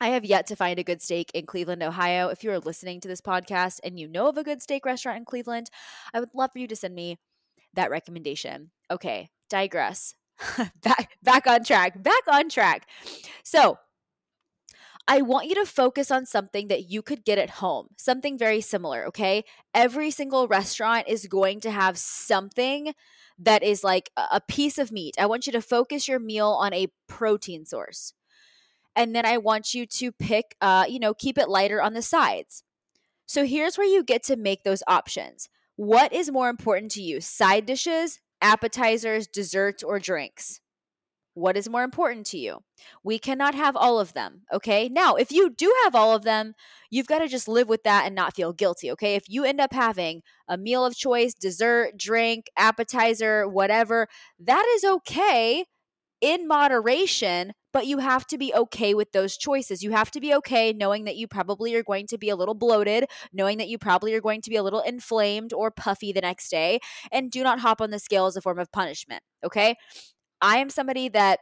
I 0.00 0.08
have 0.08 0.24
yet 0.24 0.46
to 0.46 0.56
find 0.56 0.78
a 0.78 0.84
good 0.84 1.02
steak 1.02 1.30
in 1.34 1.46
Cleveland, 1.46 1.82
Ohio. 1.82 2.28
If 2.28 2.44
you 2.44 2.50
are 2.52 2.60
listening 2.60 3.00
to 3.00 3.08
this 3.08 3.20
podcast 3.20 3.80
and 3.82 3.98
you 3.98 4.06
know 4.06 4.28
of 4.28 4.36
a 4.36 4.44
good 4.44 4.62
steak 4.62 4.86
restaurant 4.86 5.18
in 5.18 5.24
Cleveland, 5.24 5.70
I 6.14 6.20
would 6.20 6.30
love 6.34 6.52
for 6.52 6.60
you 6.60 6.68
to 6.68 6.76
send 6.76 6.94
me 6.94 7.18
that 7.74 7.90
recommendation. 7.90 8.70
Okay, 8.90 9.30
digress. 9.50 10.14
back 10.82 11.16
back 11.22 11.46
on 11.46 11.64
track. 11.64 12.00
Back 12.00 12.22
on 12.30 12.48
track. 12.48 12.88
So, 13.42 13.78
I 15.10 15.22
want 15.22 15.48
you 15.48 15.54
to 15.56 15.64
focus 15.64 16.10
on 16.10 16.26
something 16.26 16.68
that 16.68 16.90
you 16.90 17.00
could 17.00 17.24
get 17.24 17.38
at 17.38 17.48
home, 17.48 17.88
something 17.96 18.36
very 18.36 18.60
similar, 18.60 19.06
okay? 19.06 19.44
Every 19.74 20.10
single 20.10 20.46
restaurant 20.46 21.08
is 21.08 21.26
going 21.26 21.60
to 21.60 21.70
have 21.70 21.96
something 21.96 22.92
that 23.38 23.62
is 23.62 23.82
like 23.82 24.10
a 24.16 24.40
piece 24.42 24.76
of 24.76 24.92
meat. 24.92 25.16
I 25.18 25.24
want 25.24 25.46
you 25.46 25.52
to 25.54 25.62
focus 25.62 26.08
your 26.08 26.18
meal 26.18 26.48
on 26.48 26.74
a 26.74 26.88
protein 27.08 27.64
source 27.64 28.12
and 28.98 29.14
then 29.14 29.24
I 29.24 29.38
want 29.38 29.74
you 29.74 29.86
to 29.86 30.10
pick, 30.10 30.56
uh, 30.60 30.84
you 30.88 30.98
know, 30.98 31.14
keep 31.14 31.38
it 31.38 31.48
lighter 31.48 31.80
on 31.80 31.94
the 31.94 32.02
sides. 32.02 32.64
So 33.26 33.46
here's 33.46 33.78
where 33.78 33.86
you 33.86 34.02
get 34.02 34.24
to 34.24 34.36
make 34.36 34.64
those 34.64 34.82
options. 34.88 35.48
What 35.76 36.12
is 36.12 36.32
more 36.32 36.48
important 36.48 36.90
to 36.92 37.02
you, 37.02 37.20
side 37.20 37.64
dishes, 37.64 38.18
appetizers, 38.42 39.28
desserts, 39.28 39.84
or 39.84 40.00
drinks? 40.00 40.60
What 41.34 41.56
is 41.56 41.68
more 41.68 41.84
important 41.84 42.26
to 42.28 42.38
you? 42.38 42.64
We 43.04 43.20
cannot 43.20 43.54
have 43.54 43.76
all 43.76 44.00
of 44.00 44.14
them, 44.14 44.42
okay? 44.52 44.88
Now, 44.88 45.14
if 45.14 45.30
you 45.30 45.48
do 45.48 45.72
have 45.84 45.94
all 45.94 46.12
of 46.12 46.24
them, 46.24 46.54
you've 46.90 47.06
got 47.06 47.20
to 47.20 47.28
just 47.28 47.46
live 47.46 47.68
with 47.68 47.84
that 47.84 48.06
and 48.06 48.16
not 48.16 48.34
feel 48.34 48.52
guilty, 48.52 48.90
okay? 48.90 49.14
If 49.14 49.28
you 49.28 49.44
end 49.44 49.60
up 49.60 49.72
having 49.72 50.22
a 50.48 50.58
meal 50.58 50.84
of 50.84 50.96
choice, 50.96 51.34
dessert, 51.34 51.96
drink, 51.96 52.46
appetizer, 52.56 53.46
whatever, 53.46 54.08
that 54.40 54.66
is 54.74 54.82
okay 54.82 55.66
in 56.20 56.48
moderation, 56.48 57.52
but 57.72 57.86
you 57.86 57.98
have 57.98 58.26
to 58.28 58.38
be 58.38 58.52
okay 58.54 58.94
with 58.94 59.12
those 59.12 59.36
choices. 59.36 59.82
You 59.82 59.92
have 59.92 60.10
to 60.12 60.20
be 60.20 60.34
okay 60.34 60.72
knowing 60.72 61.04
that 61.04 61.16
you 61.16 61.28
probably 61.28 61.74
are 61.74 61.82
going 61.82 62.06
to 62.08 62.18
be 62.18 62.28
a 62.28 62.36
little 62.36 62.54
bloated, 62.54 63.06
knowing 63.32 63.58
that 63.58 63.68
you 63.68 63.78
probably 63.78 64.14
are 64.14 64.20
going 64.20 64.40
to 64.42 64.50
be 64.50 64.56
a 64.56 64.62
little 64.62 64.80
inflamed 64.80 65.52
or 65.52 65.70
puffy 65.70 66.12
the 66.12 66.20
next 66.20 66.50
day, 66.50 66.80
and 67.12 67.30
do 67.30 67.42
not 67.42 67.60
hop 67.60 67.80
on 67.80 67.90
the 67.90 67.98
scale 67.98 68.26
as 68.26 68.36
a 68.36 68.40
form 68.40 68.58
of 68.58 68.70
punishment. 68.72 69.22
Okay. 69.44 69.76
I 70.40 70.58
am 70.58 70.70
somebody 70.70 71.08
that 71.10 71.40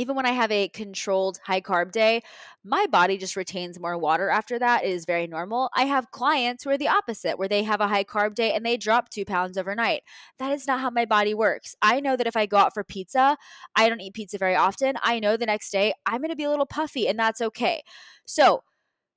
even 0.00 0.16
when 0.16 0.24
I 0.24 0.30
have 0.30 0.50
a 0.50 0.68
controlled 0.68 1.38
high 1.44 1.60
carb 1.60 1.92
day, 1.92 2.22
my 2.64 2.86
body 2.86 3.18
just 3.18 3.36
retains 3.36 3.78
more 3.78 3.98
water 3.98 4.30
after 4.30 4.58
that. 4.58 4.82
It 4.82 4.90
is 4.90 5.04
very 5.04 5.26
normal. 5.26 5.68
I 5.76 5.84
have 5.84 6.10
clients 6.10 6.64
who 6.64 6.70
are 6.70 6.78
the 6.78 6.88
opposite, 6.88 7.38
where 7.38 7.48
they 7.48 7.64
have 7.64 7.82
a 7.82 7.88
high 7.88 8.04
carb 8.04 8.34
day 8.34 8.54
and 8.54 8.64
they 8.64 8.78
drop 8.78 9.10
two 9.10 9.26
pounds 9.26 9.58
overnight. 9.58 10.02
That 10.38 10.52
is 10.52 10.66
not 10.66 10.80
how 10.80 10.88
my 10.88 11.04
body 11.04 11.34
works. 11.34 11.76
I 11.82 12.00
know 12.00 12.16
that 12.16 12.26
if 12.26 12.36
I 12.36 12.46
go 12.46 12.56
out 12.56 12.72
for 12.72 12.82
pizza, 12.82 13.36
I 13.76 13.90
don't 13.90 14.00
eat 14.00 14.14
pizza 14.14 14.38
very 14.38 14.56
often. 14.56 14.94
I 15.02 15.20
know 15.20 15.36
the 15.36 15.44
next 15.44 15.70
day 15.70 15.92
I'm 16.06 16.22
going 16.22 16.30
to 16.30 16.36
be 16.36 16.44
a 16.44 16.50
little 16.50 16.66
puffy 16.66 17.06
and 17.06 17.18
that's 17.18 17.42
okay. 17.42 17.82
So, 18.24 18.62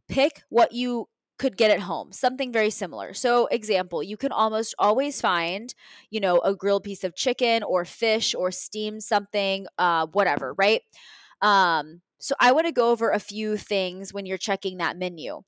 pick 0.10 0.42
what 0.50 0.74
you 0.74 1.08
could 1.40 1.58
get 1.58 1.72
at 1.72 1.80
home, 1.82 2.12
something 2.12 2.52
very 2.52 2.70
similar. 2.70 3.14
So, 3.14 3.48
example, 3.48 4.04
you 4.04 4.18
can 4.18 4.32
almost 4.32 4.76
always 4.80 5.20
find, 5.22 5.74
you 6.10 6.20
know, 6.20 6.40
a 6.40 6.56
grilled 6.56 6.84
piece 6.84 7.04
of 7.04 7.16
chicken 7.16 7.64
or 7.64 7.86
fish 7.86 8.36
or 8.36 8.52
steam 8.52 9.00
something, 9.02 9.66
uh, 9.78 10.08
whatever, 10.08 10.54
right? 10.58 10.82
Um, 11.42 12.02
so, 12.20 12.36
I 12.40 12.52
want 12.52 12.68
to 12.68 12.74
go 12.74 12.92
over 12.92 13.10
a 13.12 13.20
few 13.20 13.58
things 13.58 14.14
when 14.14 14.26
you're 14.26 14.38
checking 14.38 14.78
that 14.78 14.98
menu. 14.98 15.42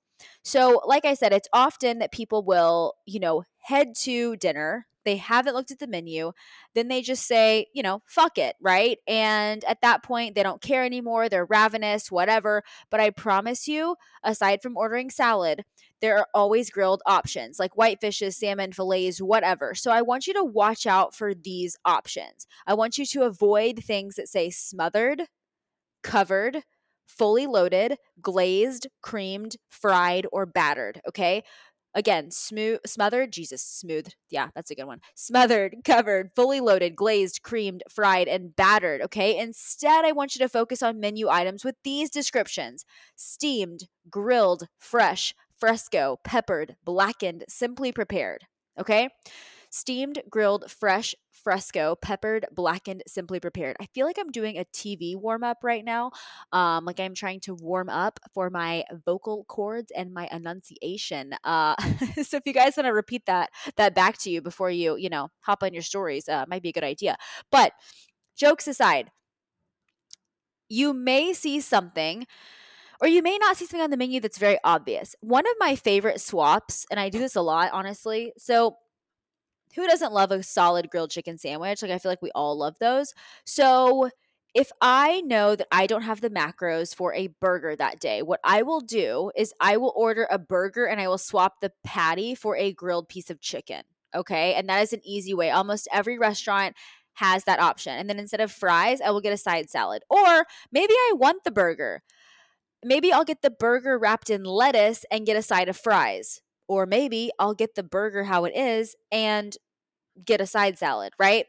So, 0.44 0.82
like 0.86 1.06
I 1.06 1.13
said, 1.13 1.34
it's 1.34 1.50
often 1.54 2.00
that 2.00 2.12
people 2.12 2.44
will, 2.44 2.94
you 3.06 3.20
know, 3.20 3.44
head 3.62 3.96
to 4.01 4.36
dinner. 4.38 4.88
They 5.05 5.17
haven't 5.17 5.53
looked 5.53 5.71
at 5.71 5.79
the 5.79 5.88
menu. 5.88 6.31
Then 6.74 6.88
they 6.88 7.01
just 7.01 7.25
say, 7.27 7.67
you 7.74 7.83
know, 7.83 8.01
fuck 8.07 8.38
it, 8.38 8.55
right? 8.59 8.97
And 9.07 9.63
at 9.65 9.81
that 9.81 10.03
point, 10.03 10.35
they 10.35 10.43
don't 10.43 10.62
care 10.62 10.83
anymore. 10.83 11.29
They're 11.29 11.45
ravenous, 11.45 12.12
whatever. 12.12 12.63
But 12.89 13.00
I 13.00 13.12
promise 13.12 13.67
you, 13.67 13.95
aside 14.24 14.62
from 14.62 14.75
ordering 14.75 15.09
salad, 15.09 15.63
there 16.01 16.17
are 16.17 16.27
always 16.33 16.69
grilled 16.69 17.01
options 17.05 17.57
like 17.59 17.77
white 17.77 18.01
fishes, 18.01 18.38
salmon, 18.38 18.74
fillets, 18.74 19.19
whatever. 19.19 19.74
So 19.74 19.91
I 19.91 20.01
want 20.01 20.27
you 20.27 20.33
to 20.33 20.43
watch 20.43 20.85
out 20.85 21.15
for 21.15 21.33
these 21.33 21.77
options. 21.85 22.47
I 22.67 22.74
want 22.74 22.97
you 22.97 23.05
to 23.05 23.24
avoid 23.24 23.83
things 23.83 24.15
that 24.15 24.27
say 24.27 24.50
smothered, 24.50 25.24
covered, 26.03 26.63
fully 27.07 27.47
loaded, 27.47 27.97
glazed, 28.21 28.88
creamed, 29.01 29.55
fried, 29.69 30.27
or 30.31 30.45
battered. 30.45 31.01
Okay. 31.07 31.43
Again, 31.95 32.29
smooth, 32.29 32.79
smothered, 32.85 33.31
Jesus, 33.31 33.63
smooth. 33.63 34.09
Yeah, 34.29 34.49
that's 34.53 34.69
a 34.69 34.75
good 34.75 34.83
one. 34.83 34.99
Smothered, 35.15 35.77
covered, 35.85 36.31
fully 36.35 36.59
loaded, 36.59 36.95
glazed, 36.95 37.41
creamed, 37.41 37.83
fried, 37.89 38.27
and 38.27 38.53
battered. 38.53 39.01
Okay. 39.01 39.37
Instead, 39.37 40.03
I 40.03 40.11
want 40.11 40.35
you 40.35 40.39
to 40.39 40.49
focus 40.49 40.83
on 40.83 40.99
menu 40.99 41.29
items 41.29 41.63
with 41.63 41.75
these 41.85 42.09
descriptions 42.09 42.83
steamed, 43.15 43.87
grilled, 44.09 44.67
fresh, 44.77 45.33
fresco, 45.57 46.19
peppered, 46.25 46.75
blackened, 46.83 47.45
simply 47.47 47.93
prepared. 47.93 48.41
Okay. 48.77 49.07
Steamed, 49.75 50.22
grilled, 50.29 50.72
fresh, 50.72 51.13
fresco, 51.29 51.98
peppered, 52.01 52.46
blackened, 52.50 53.03
simply 53.08 53.41
prepared. 53.41 53.75
I 53.82 53.88
feel 53.88 54.05
like 54.05 54.17
I'm 54.17 54.32
doing 54.32 54.58
a 54.58 54.63
TV 54.63 55.17
warm 55.17 55.44
up 55.44 55.65
right 55.65 55.84
now. 55.84 56.12
Um, 56.53 56.86
like 56.86 57.01
I'm 57.01 57.13
trying 57.13 57.41
to 57.41 57.55
warm 57.55 57.89
up 57.89 58.17
for 58.34 58.50
my 58.50 58.86
vocal 59.05 59.44
cords 59.50 59.91
and 59.94 60.13
my 60.13 60.29
enunciation. 60.32 61.36
Uh, 61.44 61.75
so 62.24 62.38
if 62.38 62.44
you 62.46 62.53
guys 62.53 62.77
want 62.77 62.88
to 62.88 62.94
repeat 62.94 63.25
that 63.25 63.50
that 63.75 63.94
back 63.94 64.17
to 64.20 64.29
you 64.29 64.41
before 64.41 64.72
you 64.72 64.96
you 64.96 65.10
know 65.10 65.27
hop 65.41 65.62
on 65.62 65.74
your 65.74 65.84
stories, 65.84 66.29
uh, 66.29 66.46
might 66.48 66.63
be 66.63 66.70
a 66.70 66.72
good 66.72 66.86
idea. 66.86 67.17
But 67.51 67.74
jokes 68.38 68.70
aside, 68.70 69.12
you 70.70 70.94
may 70.94 71.34
see 71.34 71.60
something 71.60 72.25
or 73.01 73.10
you 73.10 73.22
may 73.22 73.38
not 73.38 73.58
see 73.58 73.65
something 73.65 73.84
on 73.84 73.91
the 73.91 73.98
menu 73.98 74.22
that's 74.22 74.38
very 74.38 74.58
obvious. 74.63 75.17
One 75.20 75.46
of 75.46 75.53
my 75.60 75.75
favorite 75.75 76.22
swaps, 76.22 76.86
and 76.89 76.98
I 76.98 77.10
do 77.10 77.20
this 77.20 77.36
a 77.36 77.41
lot, 77.41 77.72
honestly. 77.74 78.32
So 78.38 78.77
who 79.75 79.88
doesn't 79.88 80.13
love 80.13 80.32
a 80.32 80.44
solid 80.44 80.89
grilled 80.89 81.12
chicken 81.12 81.38
sandwich? 81.38 81.82
Like 81.82 81.91
I 81.91 81.98
feel 81.98 82.12
like 82.12 82.22
we 82.22 82.32
all 82.34 82.58
love 82.58 82.75
those. 82.79 83.13
So 83.46 84.10
if 84.53 84.72
I 84.79 85.20
know 85.22 85.55
that 85.58 85.67
I 85.70 85.86
don't 85.86 86.03
have 86.03 86.22
the 86.22 86.29
macros 86.29 86.96
for 86.96 87.13
a 87.13 87.27
burger 87.41 87.75
that 87.75 88.00
day, 88.00 88.22
what 88.22 88.39
I 88.44 88.62
will 88.62 88.79
do 88.79 89.32
is 89.36 89.53
I 89.60 89.75
will 89.75 89.91
order 89.98 90.27
a 90.32 90.39
burger 90.39 90.86
and 90.86 91.01
I 91.01 91.10
will 91.10 91.17
swap 91.17 91.60
the 91.60 91.74
patty 91.84 92.36
for 92.36 92.55
a 92.55 92.72
grilled 92.72 93.10
piece 93.10 93.29
of 93.29 93.41
chicken. 93.41 93.84
Okay. 94.15 94.53
And 94.53 94.70
that 94.70 94.82
is 94.82 94.94
an 94.94 95.01
easy 95.03 95.34
way. 95.34 95.51
Almost 95.51 95.89
every 95.91 96.17
restaurant 96.17 96.75
has 97.15 97.44
that 97.44 97.60
option. 97.60 97.98
And 97.98 98.10
then 98.10 98.17
instead 98.17 98.39
of 98.39 98.51
fries, 98.51 99.01
I 99.01 99.12
will 99.12 99.22
get 99.22 99.34
a 99.34 99.38
side 99.38 99.70
salad. 99.70 100.03
Or 100.10 100.46
maybe 100.72 100.94
I 100.94 101.13
want 101.15 101.44
the 101.44 101.51
burger. 101.51 102.01
Maybe 102.84 103.12
I'll 103.12 103.25
get 103.25 103.41
the 103.41 103.51
burger 103.51 103.98
wrapped 104.00 104.29
in 104.29 104.46
lettuce 104.46 105.03
and 105.12 105.25
get 105.25 105.36
a 105.36 105.41
side 105.41 105.67
of 105.67 105.75
fries. 105.75 106.41
Or 106.67 106.86
maybe 106.86 107.29
I'll 107.39 107.53
get 107.53 107.75
the 107.75 107.84
burger 107.84 108.24
how 108.24 108.46
it 108.46 108.55
is 108.55 108.96
and 109.12 109.55
get 110.24 110.41
a 110.41 110.45
side 110.45 110.77
salad, 110.77 111.13
right? 111.19 111.45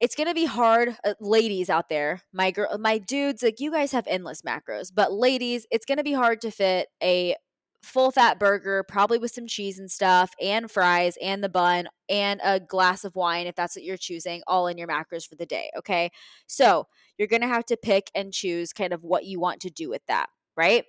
It's 0.00 0.14
to 0.28 0.34
be 0.34 0.44
hard, 0.44 0.96
uh, 1.04 1.14
ladies 1.20 1.68
out 1.68 1.88
there. 1.88 2.22
My 2.32 2.50
girl, 2.50 2.78
my 2.78 2.98
dudes, 2.98 3.42
like 3.42 3.58
you 3.60 3.72
guys 3.72 3.92
have 3.92 4.06
endless 4.06 4.42
macros, 4.42 4.92
but 4.94 5.12
ladies, 5.12 5.66
it's 5.70 5.84
to 5.98 6.04
be 6.04 6.12
hard 6.12 6.40
to 6.42 6.50
fit 6.50 6.88
a 7.02 7.34
full 7.82 8.10
fat 8.10 8.38
burger, 8.38 8.84
probably 8.84 9.18
with 9.18 9.30
some 9.30 9.46
cheese 9.46 9.78
and 9.78 9.90
stuff, 9.90 10.32
and 10.40 10.70
fries, 10.70 11.16
and 11.22 11.42
the 11.42 11.48
bun, 11.48 11.88
and 12.08 12.40
a 12.44 12.60
glass 12.60 13.04
of 13.04 13.14
wine 13.16 13.46
if 13.46 13.54
that's 13.54 13.76
what 13.76 13.84
you're 13.84 13.96
choosing, 13.96 14.42
all 14.46 14.66
in 14.66 14.78
your 14.78 14.88
macros 14.88 15.26
for 15.26 15.36
the 15.36 15.46
day. 15.46 15.70
Okay. 15.76 16.10
So 16.46 16.86
you're 17.16 17.28
going 17.28 17.42
to 17.42 17.48
have 17.48 17.66
to 17.66 17.76
pick 17.76 18.10
and 18.14 18.32
choose 18.32 18.72
kind 18.72 18.92
of 18.92 19.02
what 19.02 19.24
you 19.24 19.40
want 19.40 19.60
to 19.60 19.70
do 19.70 19.88
with 19.88 20.02
that, 20.06 20.26
right? 20.56 20.84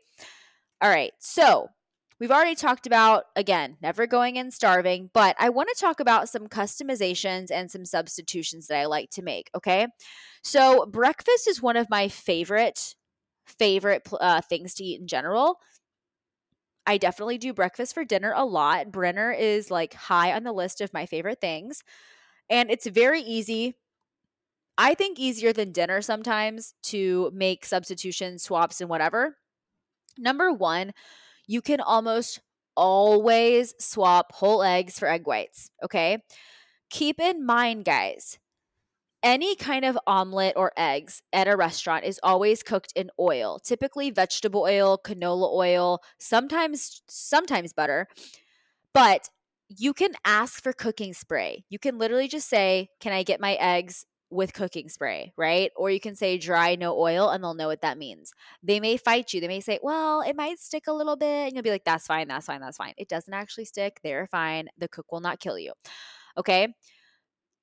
All 0.82 0.90
right. 0.90 1.12
So 1.20 1.68
We've 2.20 2.32
already 2.32 2.56
talked 2.56 2.86
about, 2.86 3.26
again, 3.38 3.78
never 3.82 4.06
going 4.06 4.36
in 4.36 4.52
starving, 4.52 5.10
but 5.14 5.38
I 5.40 5.50
want 5.50 5.70
to 5.74 5.80
talk 5.80 6.02
about 6.02 6.28
some 6.28 6.48
customizations 6.48 7.50
and 7.50 7.72
some 7.72 7.86
substitutions 7.86 8.68
that 8.68 8.78
I 8.78 8.86
like 8.86 9.10
to 9.12 9.22
make. 9.22 9.50
Okay. 9.56 9.88
So, 10.44 10.86
breakfast 10.86 11.48
is 11.48 11.62
one 11.62 11.78
of 11.78 11.90
my 11.90 12.10
favorite, 12.10 12.96
favorite 13.46 14.08
uh, 14.20 14.42
things 14.42 14.74
to 14.76 14.84
eat 14.84 15.00
in 15.00 15.08
general. 15.08 15.60
I 16.86 16.98
definitely 16.98 17.38
do 17.38 17.54
breakfast 17.54 17.94
for 17.94 18.04
dinner 18.04 18.34
a 18.36 18.44
lot. 18.44 18.92
brinner 18.92 19.32
is 19.32 19.70
like 19.72 19.94
high 19.94 20.34
on 20.34 20.44
the 20.44 20.52
list 20.52 20.82
of 20.82 20.94
my 20.94 21.06
favorite 21.06 21.40
things. 21.40 21.84
And 22.50 22.72
it's 22.72 22.88
very 22.88 23.22
easy. 23.22 23.76
I 24.78 24.94
think 24.94 25.20
easier 25.20 25.54
than 25.54 25.72
dinner 25.72 26.02
sometimes 26.02 26.74
to 26.84 27.32
make 27.34 27.66
substitutions, 27.66 28.44
swaps, 28.44 28.82
and 28.82 28.90
whatever. 28.90 29.38
Number 30.18 30.52
one, 30.52 30.94
you 31.50 31.62
can 31.64 31.82
almost 31.82 32.42
always 32.78 33.76
swap 33.80 34.34
whole 34.34 34.64
eggs 34.64 35.00
for 35.00 35.10
egg 35.10 35.28
whites. 35.28 35.72
Okay. 35.84 36.20
Keep 36.92 37.20
in 37.20 37.46
mind, 37.46 37.86
guys, 37.86 38.40
any 39.24 39.56
kind 39.56 39.86
of 39.86 39.98
omelet 40.08 40.54
or 40.58 40.72
eggs 40.78 41.22
at 41.34 41.48
a 41.48 41.58
restaurant 41.58 42.06
is 42.06 42.20
always 42.24 42.64
cooked 42.64 42.94
in 42.96 43.12
oil, 43.20 43.60
typically 43.60 44.12
vegetable 44.12 44.62
oil, 44.62 45.00
canola 45.04 45.52
oil, 45.54 46.02
sometimes 46.20 47.02
sometimes 47.10 47.74
butter. 47.74 48.08
But 48.94 49.30
you 49.70 49.94
can 49.94 50.14
ask 50.26 50.64
for 50.64 50.74
cooking 50.74 51.14
spray. 51.14 51.64
You 51.70 51.80
can 51.80 51.98
literally 51.98 52.28
just 52.28 52.50
say, 52.50 52.90
"Can 53.00 53.14
I 53.14 53.24
get 53.24 53.40
my 53.40 53.56
eggs 53.56 54.06
with 54.32 54.54
cooking 54.54 54.90
spray, 54.90 55.34
right? 55.38 55.72
Or 55.76 55.90
you 55.90 56.00
can 56.00 56.16
say 56.16 56.38
dry, 56.38 56.76
no 56.76 56.98
oil, 56.98 57.30
and 57.30 57.44
they'll 57.44 57.54
know 57.54 57.68
what 57.68 57.82
that 57.82 57.98
means. 57.98 58.32
They 58.62 58.80
may 58.80 58.98
fight 58.98 59.34
you. 59.34 59.42
They 59.42 59.48
may 59.48 59.60
say, 59.60 59.80
well, 59.82 60.22
it 60.22 60.36
might 60.36 60.60
stick 60.60 60.84
a 60.88 60.94
little 60.94 61.16
bit. 61.16 61.48
And 61.48 61.54
you'll 61.54 61.64
be 61.64 61.72
like, 61.72 61.86
that's 61.86 62.06
fine, 62.06 62.28
that's 62.28 62.46
fine, 62.46 62.62
that's 62.62 62.78
fine. 62.78 62.94
It 62.98 63.10
doesn't 63.10 63.34
actually 63.34 63.66
stick. 63.66 64.00
They're 64.04 64.28
fine. 64.28 64.70
The 64.78 64.88
cook 64.88 65.12
will 65.12 65.20
not 65.20 65.40
kill 65.40 65.58
you. 65.58 65.74
Okay. 66.38 66.68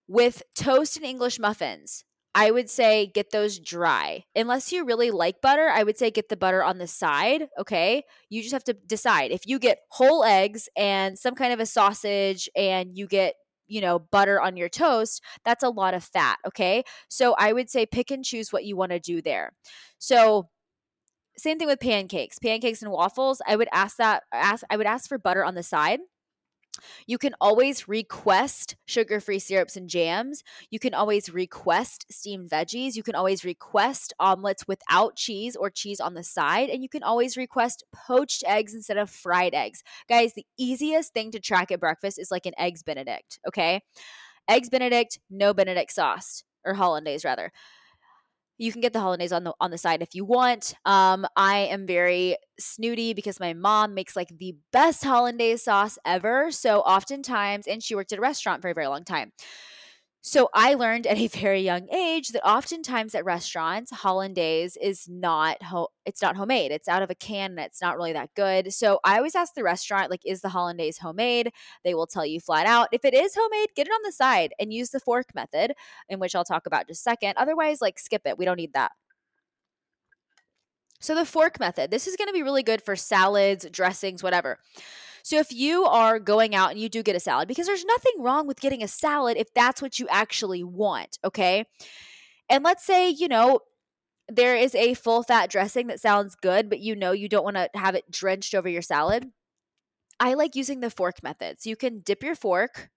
With 0.08 0.42
toast 0.54 0.96
and 0.96 1.06
English 1.06 1.38
muffins, 1.38 2.04
I 2.34 2.50
would 2.50 2.68
say 2.68 3.06
get 3.06 3.30
those 3.30 3.58
dry. 3.58 4.24
Unless 4.34 4.70
you 4.70 4.84
really 4.84 5.10
like 5.10 5.40
butter, 5.40 5.68
I 5.68 5.82
would 5.82 5.96
say 5.96 6.10
get 6.10 6.28
the 6.28 6.36
butter 6.36 6.62
on 6.62 6.78
the 6.78 6.86
side. 6.86 7.48
Okay. 7.58 8.02
You 8.28 8.42
just 8.42 8.52
have 8.52 8.64
to 8.64 8.74
decide. 8.74 9.30
If 9.30 9.46
you 9.46 9.58
get 9.58 9.78
whole 9.90 10.22
eggs 10.22 10.68
and 10.76 11.18
some 11.18 11.34
kind 11.34 11.52
of 11.52 11.60
a 11.60 11.66
sausage 11.66 12.48
and 12.54 12.96
you 12.96 13.06
get 13.06 13.34
you 13.66 13.80
know, 13.80 13.98
butter 13.98 14.40
on 14.40 14.56
your 14.56 14.68
toast, 14.68 15.22
that's 15.44 15.62
a 15.62 15.68
lot 15.68 15.94
of 15.94 16.04
fat. 16.04 16.38
Okay. 16.46 16.84
So 17.08 17.34
I 17.38 17.52
would 17.52 17.70
say 17.70 17.86
pick 17.86 18.10
and 18.10 18.24
choose 18.24 18.52
what 18.52 18.64
you 18.64 18.76
want 18.76 18.92
to 18.92 19.00
do 19.00 19.20
there. 19.22 19.52
So, 19.98 20.48
same 21.38 21.58
thing 21.58 21.68
with 21.68 21.80
pancakes, 21.80 22.38
pancakes 22.38 22.82
and 22.82 22.90
waffles. 22.90 23.42
I 23.46 23.56
would 23.56 23.68
ask 23.72 23.98
that, 23.98 24.22
ask, 24.32 24.64
I 24.70 24.76
would 24.78 24.86
ask 24.86 25.08
for 25.08 25.18
butter 25.18 25.44
on 25.44 25.54
the 25.54 25.62
side 25.62 26.00
you 27.06 27.18
can 27.18 27.34
always 27.40 27.88
request 27.88 28.76
sugar 28.86 29.20
free 29.20 29.38
syrups 29.38 29.76
and 29.76 29.88
jams. 29.88 30.42
You 30.70 30.78
can 30.78 30.94
always 30.94 31.32
request 31.32 32.06
steamed 32.10 32.50
veggies. 32.50 32.96
You 32.96 33.02
can 33.02 33.14
always 33.14 33.44
request 33.44 34.12
omelets 34.18 34.66
without 34.68 35.16
cheese 35.16 35.56
or 35.56 35.70
cheese 35.70 36.00
on 36.00 36.14
the 36.14 36.22
side. 36.22 36.68
And 36.68 36.82
you 36.82 36.88
can 36.88 37.02
always 37.02 37.36
request 37.36 37.84
poached 37.94 38.44
eggs 38.46 38.74
instead 38.74 38.96
of 38.96 39.10
fried 39.10 39.54
eggs. 39.54 39.82
Guys, 40.08 40.34
the 40.34 40.46
easiest 40.58 41.12
thing 41.12 41.30
to 41.32 41.40
track 41.40 41.70
at 41.70 41.80
breakfast 41.80 42.18
is 42.18 42.30
like 42.30 42.46
an 42.46 42.54
Eggs 42.58 42.82
Benedict, 42.82 43.38
okay? 43.46 43.82
Eggs 44.48 44.68
Benedict, 44.70 45.18
no 45.30 45.52
Benedict 45.54 45.92
sauce, 45.92 46.44
or 46.64 46.74
hollandaise 46.74 47.24
rather 47.24 47.52
you 48.58 48.72
can 48.72 48.80
get 48.80 48.92
the 48.92 49.00
hollandaise 49.00 49.32
on 49.32 49.44
the 49.44 49.54
on 49.60 49.70
the 49.70 49.78
side 49.78 50.02
if 50.02 50.14
you 50.14 50.24
want. 50.24 50.74
Um, 50.84 51.26
I 51.36 51.58
am 51.58 51.86
very 51.86 52.36
snooty 52.58 53.14
because 53.14 53.38
my 53.38 53.52
mom 53.52 53.94
makes 53.94 54.16
like 54.16 54.28
the 54.38 54.56
best 54.72 55.04
hollandaise 55.04 55.64
sauce 55.64 55.98
ever. 56.04 56.50
So 56.50 56.80
oftentimes, 56.80 57.66
and 57.66 57.82
she 57.82 57.94
worked 57.94 58.12
at 58.12 58.18
a 58.18 58.22
restaurant 58.22 58.62
for 58.62 58.70
a 58.70 58.74
very 58.74 58.86
long 58.86 59.04
time. 59.04 59.32
So 60.28 60.48
I 60.52 60.74
learned 60.74 61.06
at 61.06 61.18
a 61.18 61.28
very 61.40 61.60
young 61.60 61.88
age 61.94 62.30
that 62.30 62.44
oftentimes 62.44 63.14
at 63.14 63.24
restaurants, 63.24 63.92
hollandaise 63.92 64.76
is 64.76 65.08
not 65.08 65.62
ho- 65.62 65.90
it's 66.04 66.20
not 66.20 66.34
homemade. 66.34 66.72
It's 66.72 66.88
out 66.88 67.02
of 67.02 67.10
a 67.10 67.14
can 67.14 67.52
and 67.52 67.60
it's 67.60 67.80
not 67.80 67.96
really 67.96 68.12
that 68.12 68.30
good. 68.34 68.72
So 68.72 68.98
I 69.04 69.18
always 69.18 69.36
ask 69.36 69.54
the 69.54 69.62
restaurant 69.62 70.10
like 70.10 70.22
is 70.26 70.40
the 70.40 70.48
hollandaise 70.48 70.98
homemade? 70.98 71.52
They 71.84 71.94
will 71.94 72.08
tell 72.08 72.26
you 72.26 72.40
flat 72.40 72.66
out. 72.66 72.88
If 72.90 73.04
it 73.04 73.14
is 73.14 73.36
homemade, 73.36 73.68
get 73.76 73.86
it 73.86 73.92
on 73.92 74.00
the 74.02 74.10
side 74.10 74.52
and 74.58 74.72
use 74.72 74.90
the 74.90 74.98
fork 74.98 75.26
method, 75.32 75.74
in 76.08 76.18
which 76.18 76.34
I'll 76.34 76.44
talk 76.44 76.66
about 76.66 76.88
just 76.88 77.02
a 77.02 77.02
second. 77.02 77.34
Otherwise, 77.36 77.80
like 77.80 77.96
skip 78.00 78.22
it. 78.24 78.36
We 78.36 78.44
don't 78.44 78.56
need 78.56 78.72
that. 78.72 78.90
So 80.98 81.14
the 81.14 81.24
fork 81.24 81.60
method. 81.60 81.92
This 81.92 82.08
is 82.08 82.16
going 82.16 82.28
to 82.28 82.34
be 82.34 82.42
really 82.42 82.64
good 82.64 82.82
for 82.82 82.96
salads, 82.96 83.64
dressings, 83.70 84.24
whatever. 84.24 84.58
So 85.26 85.38
if 85.38 85.52
you 85.52 85.82
are 85.82 86.20
going 86.20 86.54
out 86.54 86.70
and 86.70 86.78
you 86.78 86.88
do 86.88 87.02
get 87.02 87.16
a 87.16 87.20
salad, 87.20 87.48
because 87.48 87.66
there's 87.66 87.84
nothing 87.84 88.12
wrong 88.20 88.46
with 88.46 88.60
getting 88.60 88.80
a 88.80 88.86
salad 88.86 89.36
if 89.36 89.52
that's 89.52 89.82
what 89.82 89.98
you 89.98 90.06
actually 90.08 90.62
want, 90.62 91.18
okay? 91.24 91.66
And 92.48 92.62
let's 92.62 92.86
say, 92.86 93.10
you 93.10 93.26
know, 93.26 93.58
there 94.28 94.54
is 94.54 94.72
a 94.76 94.94
full 94.94 95.24
fat 95.24 95.50
dressing 95.50 95.88
that 95.88 95.98
sounds 95.98 96.36
good, 96.36 96.70
but 96.70 96.78
you 96.78 96.94
know 96.94 97.10
you 97.10 97.28
don't 97.28 97.42
want 97.42 97.56
to 97.56 97.68
have 97.74 97.96
it 97.96 98.08
drenched 98.08 98.54
over 98.54 98.68
your 98.68 98.82
salad. 98.82 99.26
I 100.20 100.34
like 100.34 100.54
using 100.54 100.78
the 100.78 100.90
fork 100.90 101.20
method. 101.24 101.60
So 101.60 101.70
you 101.70 101.76
can 101.76 102.02
dip 102.02 102.22
your 102.22 102.36
fork 102.36 102.90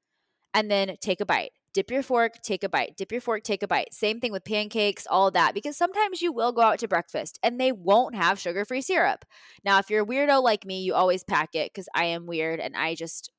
and 0.54 0.70
then 0.70 0.98
take 1.02 1.22
a 1.22 1.26
bite. 1.26 1.54
Dip 1.80 1.92
your 1.92 2.04
fork, 2.04 2.42
take 2.42 2.66
a 2.66 2.68
bite. 2.68 2.98
Dip 2.98 3.10
your 3.10 3.22
fork, 3.22 3.42
take 3.42 3.64
a 3.64 3.68
bite. 3.68 3.94
Same 3.94 4.20
thing 4.20 4.34
with 4.34 4.44
pancakes, 4.44 5.08
all 5.10 5.32
that, 5.32 5.54
because 5.54 5.78
sometimes 5.78 6.22
you 6.22 6.34
will 6.34 6.52
go 6.52 6.60
out 6.60 6.80
to 6.80 6.90
breakfast 6.90 7.40
and 7.42 7.58
they 7.58 7.72
won't 7.72 8.16
have 8.16 8.38
sugar 8.38 8.66
free 8.66 8.82
syrup. 8.82 9.24
Now, 9.64 9.80
if 9.80 9.90
you're 9.90 10.04
a 10.04 10.06
weirdo 10.06 10.44
like 10.44 10.66
me, 10.66 10.82
you 10.82 10.94
always 10.94 11.24
pack 11.24 11.56
it 11.56 11.72
because 11.72 11.88
I 11.96 12.04
am 12.04 12.26
weird 12.26 12.60
and 12.60 12.76
I 12.76 12.96
just, 12.96 13.32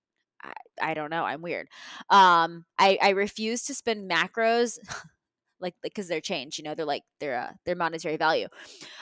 I, 0.43 0.55
I 0.81 0.95
don't 0.95 1.11
know, 1.11 1.23
I'm 1.23 1.43
weird. 1.43 1.69
Um, 2.09 2.65
I, 2.79 2.97
I 3.03 3.11
refuse 3.11 3.65
to 3.65 3.75
spend 3.75 4.11
macros. 4.11 4.79
like 5.61 5.75
because 5.83 6.09
they're 6.09 6.23
changed 6.23 6.57
you 6.57 6.65
know 6.65 6.75
they're 6.75 6.87
like 6.87 7.03
they're 7.19 7.39
uh, 7.39 7.53
their 7.67 7.77
monetary 7.77 8.17
value 8.17 8.49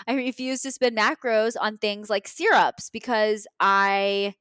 i 0.09 0.15
refuse 0.15 0.61
to 0.61 0.73
spend 0.73 0.99
macros 0.99 1.55
on 1.61 1.77
things 1.77 2.11
like 2.11 2.27
syrups 2.27 2.91
because 2.91 3.47
i 3.61 4.35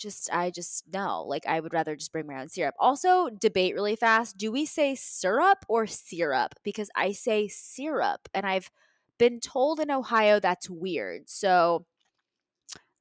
just 0.00 0.28
I 0.32 0.50
just 0.50 0.84
no. 0.92 1.22
Like 1.22 1.46
I 1.46 1.60
would 1.60 1.72
rather 1.72 1.94
just 1.94 2.12
bring 2.12 2.26
my 2.26 2.40
own 2.40 2.48
syrup. 2.48 2.74
Also, 2.80 3.28
debate 3.28 3.74
really 3.74 3.96
fast. 3.96 4.36
Do 4.38 4.50
we 4.50 4.66
say 4.66 4.94
syrup 4.94 5.64
or 5.68 5.86
syrup? 5.86 6.54
Because 6.64 6.90
I 6.96 7.12
say 7.12 7.46
syrup 7.46 8.28
and 8.34 8.46
I've 8.46 8.70
been 9.18 9.38
told 9.38 9.78
in 9.78 9.90
Ohio 9.90 10.40
that's 10.40 10.68
weird. 10.68 11.28
So 11.28 11.84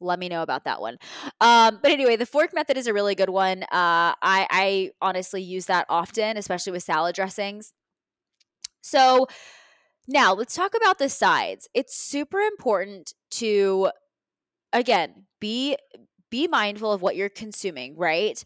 let 0.02 0.20
me 0.20 0.30
know 0.30 0.44
about 0.44 0.66
that 0.66 0.82
one. 0.82 0.98
Um, 1.42 1.80
but 1.82 1.92
anyway, 1.92 2.16
the 2.16 2.26
fork 2.26 2.54
method 2.54 2.78
is 2.78 2.88
a 2.88 2.94
really 2.94 3.16
good 3.16 3.30
one. 3.30 3.64
Uh, 3.64 4.16
I, 4.22 4.48
I 4.50 4.92
honestly 5.02 5.42
use 5.42 5.66
that 5.66 5.86
often, 5.90 6.38
especially 6.38 6.72
with 6.72 6.84
salad 6.84 7.16
dressings. 7.16 7.74
So 8.82 9.28
now 10.08 10.34
let's 10.34 10.56
talk 10.56 10.74
about 10.76 11.00
the 11.00 11.10
sides. 11.10 11.68
It's 11.74 11.96
super 11.98 12.40
important 12.40 13.14
to 13.32 13.90
again 14.72 15.26
be 15.40 15.78
be 16.30 16.48
mindful 16.48 16.92
of 16.92 17.02
what 17.02 17.16
you're 17.16 17.30
consuming, 17.30 17.96
right? 17.98 18.44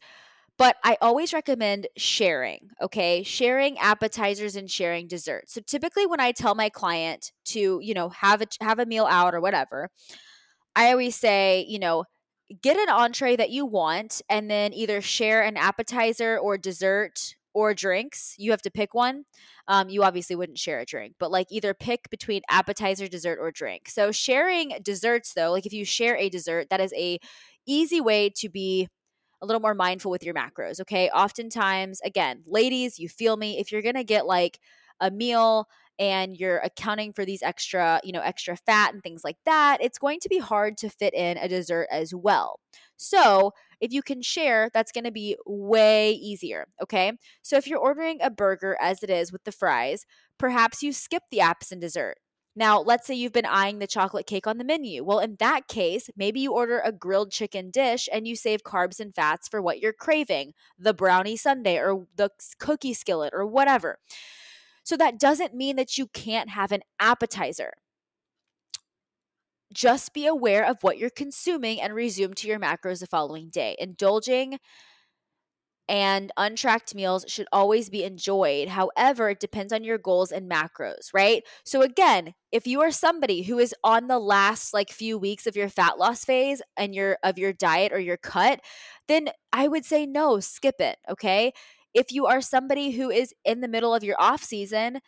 But 0.57 0.75
I 0.83 0.97
always 1.01 1.33
recommend 1.33 1.87
sharing, 1.97 2.69
okay? 2.81 3.23
Sharing 3.23 3.77
appetizers 3.79 4.55
and 4.55 4.69
sharing 4.69 5.07
desserts. 5.07 5.53
So 5.53 5.61
typically 5.61 6.05
when 6.05 6.19
I 6.19 6.31
tell 6.31 6.53
my 6.53 6.69
client 6.69 7.31
to, 7.45 7.79
you 7.81 7.93
know, 7.93 8.09
have 8.09 8.41
a 8.41 8.45
have 8.61 8.79
a 8.79 8.85
meal 8.85 9.05
out 9.05 9.33
or 9.33 9.41
whatever, 9.41 9.89
I 10.75 10.91
always 10.91 11.15
say, 11.15 11.65
you 11.67 11.79
know, 11.79 12.05
get 12.61 12.77
an 12.77 12.89
entree 12.89 13.35
that 13.35 13.49
you 13.49 13.65
want 13.65 14.21
and 14.29 14.49
then 14.49 14.73
either 14.73 15.01
share 15.01 15.41
an 15.41 15.57
appetizer 15.57 16.37
or 16.37 16.57
dessert 16.57 17.35
or 17.53 17.73
drinks. 17.73 18.35
You 18.37 18.51
have 18.51 18.61
to 18.63 18.71
pick 18.71 18.93
one. 18.93 19.25
Um, 19.67 19.89
you 19.89 20.03
obviously 20.03 20.35
wouldn't 20.35 20.57
share 20.57 20.79
a 20.79 20.85
drink, 20.85 21.15
but 21.19 21.31
like 21.31 21.47
either 21.49 21.73
pick 21.73 22.09
between 22.09 22.41
appetizer, 22.49 23.07
dessert, 23.07 23.37
or 23.39 23.51
drink. 23.51 23.87
So 23.87 24.11
sharing 24.11 24.73
desserts, 24.83 25.33
though, 25.33 25.51
like 25.51 25.65
if 25.65 25.71
you 25.71 25.85
share 25.85 26.17
a 26.17 26.29
dessert, 26.29 26.67
that 26.69 26.81
is 26.81 26.93
a 26.93 27.19
easy 27.65 28.01
way 28.01 28.29
to 28.37 28.49
be 28.49 28.87
a 29.41 29.45
little 29.45 29.61
more 29.61 29.75
mindful 29.75 30.09
with 30.09 30.23
your 30.23 30.33
macros. 30.33 30.79
Okay. 30.81 31.09
Oftentimes, 31.09 31.99
again, 32.01 32.43
ladies, 32.47 32.97
you 32.97 33.09
feel 33.09 33.35
me. 33.37 33.59
If 33.59 33.71
you're 33.71 33.81
going 33.81 33.95
to 33.95 34.03
get 34.03 34.25
like 34.25 34.59
a 35.01 35.11
meal 35.11 35.67
and 35.99 36.35
you're 36.37 36.59
accounting 36.59 37.13
for 37.13 37.25
these 37.25 37.43
extra, 37.43 37.99
you 38.03 38.13
know, 38.13 38.21
extra 38.21 38.55
fat 38.55 38.93
and 38.93 39.03
things 39.03 39.23
like 39.23 39.37
that, 39.45 39.77
it's 39.81 39.99
going 39.99 40.19
to 40.21 40.29
be 40.29 40.39
hard 40.39 40.77
to 40.77 40.89
fit 40.89 41.13
in 41.13 41.37
a 41.37 41.47
dessert 41.47 41.87
as 41.91 42.15
well. 42.15 42.59
So, 42.95 43.51
if 43.81 43.91
you 43.91 44.01
can 44.01 44.21
share, 44.21 44.69
that's 44.73 44.93
going 44.93 45.03
to 45.03 45.11
be 45.11 45.35
way 45.45 46.13
easier. 46.13 46.65
Okay. 46.81 47.11
So, 47.41 47.57
if 47.57 47.67
you're 47.67 47.79
ordering 47.79 48.19
a 48.21 48.29
burger 48.29 48.77
as 48.79 49.03
it 49.03 49.09
is 49.09 49.31
with 49.31 49.43
the 49.43 49.51
fries, 49.51 50.05
perhaps 50.39 50.81
you 50.81 50.93
skip 50.93 51.23
the 51.31 51.39
apps 51.39 51.71
and 51.71 51.81
dessert. 51.81 52.15
Now, 52.55 52.79
let's 52.79 53.07
say 53.07 53.15
you've 53.15 53.33
been 53.33 53.47
eyeing 53.47 53.79
the 53.79 53.87
chocolate 53.87 54.27
cake 54.27 54.45
on 54.45 54.59
the 54.59 54.63
menu. 54.63 55.03
Well, 55.03 55.19
in 55.19 55.37
that 55.39 55.67
case, 55.67 56.09
maybe 56.15 56.39
you 56.39 56.53
order 56.53 56.79
a 56.79 56.91
grilled 56.91 57.31
chicken 57.31 57.71
dish 57.71 58.07
and 58.13 58.27
you 58.27 58.35
save 58.35 58.63
carbs 58.63 58.99
and 58.99 59.13
fats 59.13 59.47
for 59.47 59.59
what 59.61 59.79
you're 59.79 59.93
craving 59.93 60.53
the 60.77 60.93
brownie 60.93 61.37
sundae 61.37 61.77
or 61.77 62.05
the 62.15 62.29
cookie 62.59 62.93
skillet 62.93 63.33
or 63.33 63.45
whatever. 63.47 63.97
So 64.83 64.95
that 64.97 65.19
doesn't 65.19 65.55
mean 65.55 65.77
that 65.77 65.97
you 65.97 66.07
can't 66.07 66.49
have 66.49 66.71
an 66.71 66.81
appetizer. 66.99 67.73
Just 69.73 70.13
be 70.13 70.27
aware 70.27 70.63
of 70.63 70.77
what 70.81 70.99
you're 70.99 71.09
consuming 71.09 71.81
and 71.81 71.95
resume 71.95 72.35
to 72.35 72.47
your 72.47 72.59
macros 72.59 72.99
the 72.99 73.07
following 73.07 73.49
day. 73.49 73.75
Indulging 73.79 74.59
and 75.89 76.31
untracked 76.37 76.95
meals 76.95 77.25
should 77.27 77.47
always 77.51 77.89
be 77.89 78.03
enjoyed. 78.03 78.69
However, 78.69 79.29
it 79.29 79.39
depends 79.39 79.73
on 79.73 79.83
your 79.83 79.97
goals 79.97 80.31
and 80.31 80.49
macros, 80.49 81.09
right? 81.13 81.43
So 81.65 81.81
again, 81.81 82.33
if 82.51 82.65
you 82.65 82.81
are 82.81 82.91
somebody 82.91 83.43
who 83.43 83.59
is 83.59 83.75
on 83.83 84.07
the 84.07 84.19
last 84.19 84.73
like 84.73 84.91
few 84.91 85.17
weeks 85.17 85.45
of 85.45 85.55
your 85.55 85.69
fat 85.69 85.97
loss 85.97 86.23
phase 86.23 86.61
and 86.77 86.95
your 86.95 87.17
of 87.23 87.37
your 87.37 87.53
diet 87.53 87.91
or 87.91 87.99
your 87.99 88.17
cut, 88.17 88.61
then 89.07 89.29
I 89.51 89.67
would 89.67 89.85
say 89.85 90.05
no, 90.05 90.39
skip 90.39 90.75
it, 90.79 90.97
okay? 91.09 91.51
If 91.93 92.11
you 92.11 92.25
are 92.25 92.41
somebody 92.41 92.91
who 92.91 93.09
is 93.09 93.33
in 93.43 93.61
the 93.61 93.67
middle 93.67 93.93
of 93.93 94.03
your 94.03 94.19
off 94.19 94.43
season, 94.43 94.99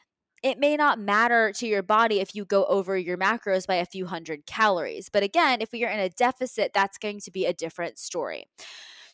it 0.43 0.59
may 0.59 0.75
not 0.75 0.99
matter 0.99 1.51
to 1.53 1.65
your 1.67 1.81
body 1.81 2.19
if 2.19 2.35
you 2.35 2.45
go 2.45 2.65
over 2.65 2.95
your 2.95 3.17
macros 3.17 3.65
by 3.65 3.75
a 3.75 3.85
few 3.85 4.05
hundred 4.05 4.45
calories. 4.45 5.09
But 5.09 5.23
again, 5.23 5.61
if 5.61 5.73
you're 5.73 5.89
in 5.89 5.99
a 5.99 6.09
deficit, 6.09 6.71
that's 6.73 6.99
going 6.99 7.21
to 7.21 7.31
be 7.31 7.45
a 7.45 7.53
different 7.53 7.97
story. 7.97 8.45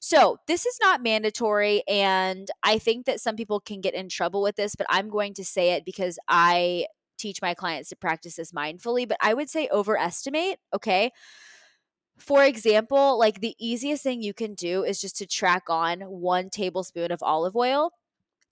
So, 0.03 0.39
this 0.47 0.65
is 0.65 0.79
not 0.81 1.03
mandatory. 1.03 1.83
And 1.87 2.49
I 2.63 2.79
think 2.79 3.05
that 3.05 3.21
some 3.21 3.35
people 3.35 3.59
can 3.59 3.81
get 3.81 3.93
in 3.93 4.09
trouble 4.09 4.41
with 4.41 4.55
this, 4.55 4.75
but 4.75 4.87
I'm 4.89 5.09
going 5.09 5.35
to 5.35 5.45
say 5.45 5.73
it 5.73 5.85
because 5.85 6.17
I 6.27 6.87
teach 7.19 7.39
my 7.39 7.53
clients 7.53 7.89
to 7.89 7.95
practice 7.95 8.35
this 8.35 8.51
mindfully. 8.51 9.07
But 9.07 9.17
I 9.21 9.35
would 9.35 9.47
say 9.47 9.69
overestimate, 9.71 10.57
okay? 10.73 11.11
For 12.17 12.43
example, 12.43 13.19
like 13.19 13.41
the 13.41 13.55
easiest 13.59 14.01
thing 14.01 14.23
you 14.23 14.33
can 14.33 14.55
do 14.55 14.83
is 14.83 14.99
just 14.99 15.17
to 15.17 15.27
track 15.27 15.65
on 15.69 16.01
one 16.01 16.49
tablespoon 16.49 17.11
of 17.11 17.21
olive 17.21 17.55
oil 17.55 17.91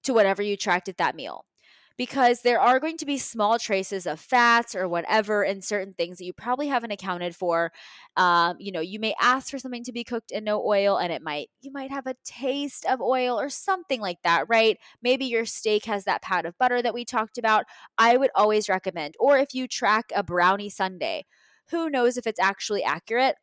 to 0.04 0.14
whatever 0.14 0.44
you 0.44 0.56
tracked 0.56 0.88
at 0.88 0.98
that 0.98 1.16
meal 1.16 1.46
because 2.00 2.42
there 2.42 2.62
are 2.62 2.80
going 2.80 2.98
to 2.98 3.06
be 3.06 3.20
small 3.20 3.60
traces 3.60 4.08
of 4.08 4.22
fats 4.22 4.74
or 4.74 4.88
whatever 4.88 5.44
in 5.44 5.62
certain 5.62 5.94
things 5.94 6.18
that 6.18 6.26
you 6.26 6.34
probably 6.34 6.70
haven't 6.70 6.92
accounted 6.92 7.36
for. 7.36 7.72
Um, 8.18 8.56
you 8.60 8.72
know, 8.72 8.80
you 8.80 9.00
may 9.00 9.14
ask 9.22 9.52
for 9.52 9.60
something 9.60 9.84
to 9.84 9.92
be 9.92 10.06
cooked 10.06 10.32
in 10.32 10.46
no 10.46 10.66
oil 10.66 10.98
and 10.98 11.12
it 11.14 11.22
might, 11.22 11.50
you 11.62 11.72
might 11.74 11.92
have 11.92 12.08
a 12.08 12.16
taste 12.26 12.86
of 12.86 13.02
oil 13.02 13.40
or 13.40 13.50
something 13.50 14.02
like 14.02 14.20
that, 14.24 14.46
right? 14.50 14.78
Maybe 15.04 15.26
your 15.26 15.46
steak 15.46 15.86
has 15.86 16.06
that 16.06 16.24
pat 16.24 16.46
of 16.46 16.58
butter 16.58 16.82
that 16.82 16.94
we 16.94 17.06
talked 17.06 17.38
about. 17.38 17.66
I 17.98 18.18
would 18.18 18.32
always 18.34 18.70
recommend, 18.70 19.16
or 19.20 19.38
if 19.38 19.54
you 19.54 19.68
track 19.68 20.12
a 20.16 20.24
brownie 20.24 20.70
sundae, 20.70 21.24
who 21.72 21.90
knows 21.90 22.18
if 22.18 22.26
it's 22.26 22.40
actually 22.40 22.84
accurate? 22.84 23.36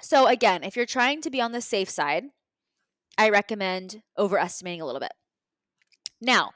So, 0.00 0.26
again, 0.26 0.62
if 0.64 0.76
you're 0.76 0.86
trying 0.86 1.20
to 1.22 1.30
be 1.30 1.40
on 1.40 1.52
the 1.52 1.60
safe 1.60 1.90
side, 1.90 2.24
I 3.18 3.30
recommend 3.30 4.02
overestimating 4.18 4.82
a 4.82 4.86
little 4.86 5.00
bit. 5.00 5.12
Now, 6.20 6.52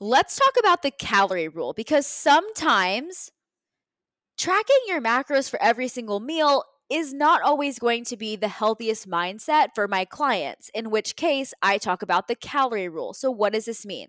let's 0.00 0.36
talk 0.36 0.54
about 0.58 0.82
the 0.82 0.90
calorie 0.90 1.48
rule 1.48 1.72
because 1.72 2.06
sometimes 2.06 3.30
tracking 4.38 4.76
your 4.86 5.00
macros 5.00 5.48
for 5.48 5.60
every 5.62 5.88
single 5.88 6.20
meal 6.20 6.64
is 6.88 7.12
not 7.12 7.42
always 7.42 7.78
going 7.78 8.04
to 8.04 8.16
be 8.16 8.36
the 8.36 8.48
healthiest 8.48 9.08
mindset 9.08 9.68
for 9.74 9.88
my 9.88 10.04
clients, 10.04 10.70
in 10.72 10.90
which 10.90 11.16
case 11.16 11.52
I 11.62 11.78
talk 11.78 12.02
about 12.02 12.28
the 12.28 12.36
calorie 12.36 12.88
rule. 12.88 13.12
So, 13.12 13.30
what 13.30 13.54
does 13.54 13.64
this 13.64 13.84
mean? 13.84 14.08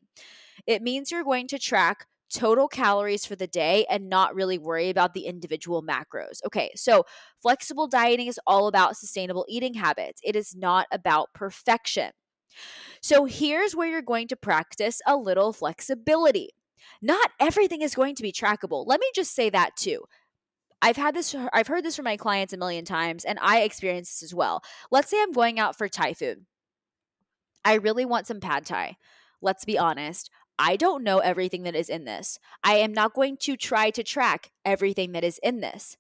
It 0.68 0.82
means 0.84 1.12
you're 1.12 1.24
going 1.24 1.48
to 1.48 1.60
track 1.60 2.06
total 2.32 2.68
calories 2.68 3.26
for 3.26 3.36
the 3.36 3.48
day 3.48 3.86
and 3.90 4.10
not 4.10 4.36
really 4.36 4.58
worry 4.58 4.90
about 4.90 5.14
the 5.14 5.26
individual 5.26 5.82
macros. 5.82 6.40
Okay, 6.46 6.72
so 6.76 7.06
flexible 7.42 7.88
dieting 7.88 8.28
is 8.28 8.40
all 8.46 8.68
about 8.68 8.98
sustainable 8.98 9.46
eating 9.50 9.74
habits, 9.76 10.22
it 10.24 10.36
is 10.36 10.56
not 10.56 10.88
about 10.92 11.34
perfection. 11.34 12.12
So 13.02 13.26
here's 13.26 13.76
where 13.76 13.88
you're 13.88 14.02
going 14.02 14.28
to 14.30 14.36
practice 14.36 15.02
a 15.06 15.16
little 15.16 15.54
flexibility. 15.54 16.50
Not 17.02 17.32
everything 17.40 17.82
is 17.82 17.96
going 17.96 18.16
to 18.16 18.24
be 18.24 18.32
trackable. 18.32 18.86
Let 18.88 19.00
me 19.00 19.10
just 19.14 19.36
say 19.36 19.50
that 19.50 19.76
too. 19.76 20.04
I've 20.82 20.98
had 20.98 21.16
this 21.16 21.36
I've 21.54 21.68
heard 21.68 21.84
this 21.84 21.96
from 21.96 22.06
my 22.06 22.18
clients 22.18 22.54
a 22.54 22.58
million 22.58 22.86
times 22.86 23.26
and 23.26 23.40
I 23.42 23.62
experience 23.62 24.12
this 24.12 24.24
as 24.24 24.36
well. 24.36 24.64
Let's 24.92 25.10
say 25.10 25.22
I'm 25.22 25.32
going 25.32 25.60
out 25.60 25.78
for 25.78 25.88
Thai 25.88 26.14
food. 26.14 26.46
I 27.66 27.76
really 27.76 28.06
want 28.06 28.28
some 28.28 28.40
pad 28.40 28.66
Thai. 28.66 28.98
Let's 29.42 29.66
be 29.66 29.78
honest. 29.78 30.30
I 30.60 30.76
don't 30.76 31.04
know 31.04 31.20
everything 31.20 31.64
that 31.64 31.76
is 31.76 31.90
in 31.90 32.06
this. 32.06 32.40
I 32.64 32.76
am 32.76 32.94
not 32.94 33.14
going 33.14 33.38
to 33.42 33.56
try 33.56 33.92
to 33.92 34.04
track 34.04 34.52
everything 34.66 35.12
that 35.12 35.24
is 35.24 35.40
in 35.44 35.62
this. 35.62 35.98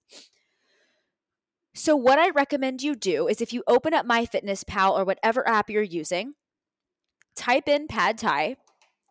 So, 1.75 1.95
what 1.95 2.17
I 2.17 2.31
recommend 2.31 2.81
you 2.81 2.95
do 2.95 3.27
is 3.27 3.39
if 3.39 3.53
you 3.53 3.63
open 3.67 3.93
up 3.93 4.07
MyFitnessPal 4.07 4.97
or 4.97 5.05
whatever 5.05 5.47
app 5.47 5.69
you're 5.69 5.83
using, 5.83 6.33
type 7.37 7.67
in 7.69 7.87
pad 7.87 8.17
thai, 8.17 8.57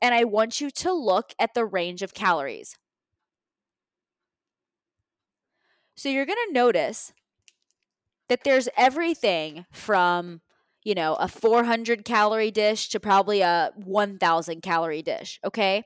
and 0.03 0.15
I 0.15 0.25
want 0.25 0.61
you 0.61 0.71
to 0.71 0.93
look 0.93 1.33
at 1.39 1.55
the 1.55 1.65
range 1.65 2.03
of 2.03 2.15
calories. 2.15 2.77
So 5.97 6.09
you're 6.09 6.27
going 6.27 6.37
to 6.49 6.53
notice 6.53 7.12
that 8.29 8.45
there's 8.45 8.69
everything 8.77 9.65
from, 9.73 10.41
you 10.85 10.95
know, 10.95 11.15
a 11.15 11.29
400 11.29 12.05
calorie 12.05 12.51
dish 12.51 12.89
to 12.91 13.01
probably 13.01 13.41
a 13.41 13.73
1000 13.77 14.61
calorie 14.62 15.03
dish, 15.03 15.41
okay? 15.45 15.85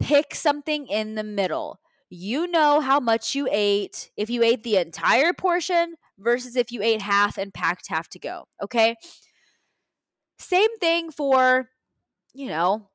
Pick 0.00 0.34
something 0.34 0.86
in 0.86 1.14
the 1.14 1.24
middle. 1.24 1.80
You 2.08 2.46
know 2.46 2.80
how 2.80 3.00
much 3.00 3.34
you 3.34 3.48
ate 3.50 4.10
if 4.16 4.30
you 4.30 4.42
ate 4.42 4.62
the 4.62 4.76
entire 4.76 5.32
portion 5.32 5.96
versus 6.18 6.56
if 6.56 6.70
you 6.70 6.82
ate 6.82 7.02
half 7.02 7.36
and 7.36 7.52
packed 7.52 7.88
half 7.88 8.08
to 8.10 8.18
go. 8.18 8.44
Okay. 8.62 8.96
Same 10.38 10.76
thing 10.78 11.10
for, 11.10 11.68
you 12.34 12.48
know, 12.48 12.88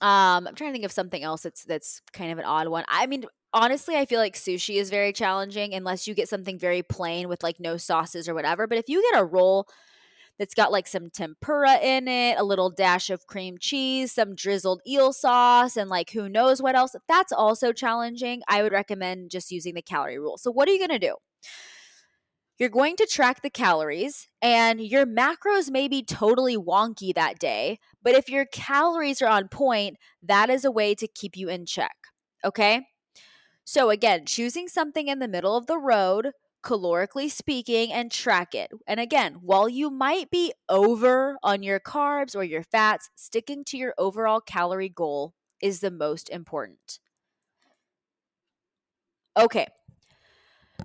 um, 0.00 0.46
I'm 0.46 0.54
trying 0.54 0.70
to 0.70 0.72
think 0.72 0.84
of 0.84 0.92
something 0.92 1.22
else 1.22 1.42
that's 1.42 1.64
that's 1.64 2.00
kind 2.12 2.32
of 2.32 2.38
an 2.38 2.44
odd 2.44 2.68
one. 2.68 2.84
I 2.88 3.06
mean, 3.06 3.24
honestly, 3.52 3.96
I 3.96 4.04
feel 4.06 4.20
like 4.20 4.34
sushi 4.34 4.76
is 4.76 4.90
very 4.90 5.12
challenging 5.12 5.72
unless 5.72 6.06
you 6.06 6.14
get 6.14 6.28
something 6.28 6.58
very 6.58 6.82
plain 6.82 7.28
with 7.28 7.42
like 7.42 7.60
no 7.60 7.76
sauces 7.76 8.28
or 8.28 8.34
whatever. 8.34 8.66
But 8.66 8.78
if 8.78 8.88
you 8.88 9.02
get 9.12 9.20
a 9.20 9.24
roll 9.24 9.68
that's 10.38 10.54
got 10.54 10.72
like 10.72 10.88
some 10.88 11.10
tempura 11.10 11.78
in 11.78 12.08
it, 12.08 12.38
a 12.38 12.44
little 12.44 12.70
dash 12.70 13.10
of 13.10 13.26
cream 13.28 13.58
cheese, 13.60 14.12
some 14.12 14.34
drizzled 14.34 14.82
eel 14.88 15.12
sauce, 15.12 15.76
and 15.76 15.90
like 15.90 16.10
who 16.10 16.28
knows 16.28 16.62
what 16.62 16.76
else, 16.76 16.96
that's 17.08 17.32
also 17.32 17.72
challenging. 17.72 18.42
I 18.48 18.62
would 18.62 18.72
recommend 18.72 19.30
just 19.30 19.52
using 19.52 19.74
the 19.74 19.82
calorie 19.82 20.18
rule. 20.18 20.38
So, 20.38 20.50
what 20.52 20.68
are 20.68 20.72
you 20.72 20.78
going 20.78 21.00
to 21.00 21.06
do? 21.08 21.16
You're 22.58 22.68
going 22.68 22.96
to 22.96 23.06
track 23.06 23.42
the 23.42 23.50
calories, 23.50 24.28
and 24.40 24.80
your 24.80 25.06
macros 25.06 25.70
may 25.70 25.88
be 25.88 26.02
totally 26.04 26.56
wonky 26.56 27.12
that 27.14 27.38
day, 27.38 27.80
but 28.02 28.14
if 28.14 28.28
your 28.28 28.44
calories 28.46 29.20
are 29.20 29.28
on 29.28 29.48
point, 29.48 29.96
that 30.22 30.50
is 30.50 30.64
a 30.64 30.70
way 30.70 30.94
to 30.94 31.08
keep 31.08 31.36
you 31.36 31.48
in 31.48 31.66
check. 31.66 31.96
Okay? 32.44 32.86
So, 33.64 33.90
again, 33.90 34.26
choosing 34.26 34.68
something 34.68 35.08
in 35.08 35.18
the 35.20 35.28
middle 35.28 35.56
of 35.56 35.66
the 35.66 35.78
road, 35.78 36.32
calorically 36.64 37.30
speaking, 37.30 37.92
and 37.92 38.10
track 38.12 38.54
it. 38.54 38.70
And 38.86 39.00
again, 39.00 39.38
while 39.42 39.68
you 39.68 39.90
might 39.90 40.30
be 40.30 40.52
over 40.68 41.36
on 41.42 41.62
your 41.62 41.80
carbs 41.80 42.36
or 42.36 42.44
your 42.44 42.62
fats, 42.62 43.10
sticking 43.16 43.64
to 43.66 43.78
your 43.78 43.94
overall 43.98 44.40
calorie 44.40 44.88
goal 44.88 45.34
is 45.62 45.80
the 45.80 45.90
most 45.90 46.30
important. 46.30 47.00
Okay. 49.36 49.66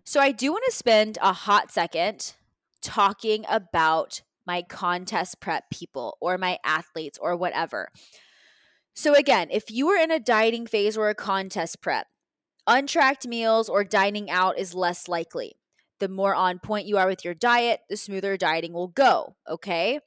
So, 0.04 0.20
I 0.20 0.32
do 0.32 0.52
want 0.52 0.64
to 0.66 0.76
spend 0.76 1.18
a 1.22 1.34
hot 1.34 1.72
second 1.72 2.34
talking 2.82 3.46
about 3.50 4.22
my 4.46 4.62
contest 4.62 5.40
prep 5.40 5.70
people 5.70 6.18
or 6.20 6.38
my 6.38 6.58
athletes 6.64 7.20
or 7.22 7.36
whatever. 7.36 7.90
So, 8.94 9.14
again, 9.14 9.50
if 9.52 9.70
you 9.70 9.90
are 9.90 10.02
in 10.02 10.12
a 10.12 10.20
dieting 10.20 10.68
phase 10.68 10.98
or 10.98 11.10
a 11.10 11.16
contest 11.16 11.82
prep, 11.82 12.08
Untracked 12.72 13.28
meals 13.28 13.68
or 13.68 13.84
dining 13.84 14.30
out 14.30 14.60
is 14.60 14.76
less 14.76 15.08
likely. 15.08 15.56
The 15.98 16.08
more 16.08 16.36
on 16.36 16.60
point 16.60 16.86
you 16.86 17.00
are 17.00 17.08
with 17.08 17.26
your 17.26 17.34
diet, 17.34 17.80
the 17.90 17.98
smoother 17.98 18.38
dieting 18.38 18.74
will 18.74 18.90
go, 18.90 19.36
okay? 19.50 20.02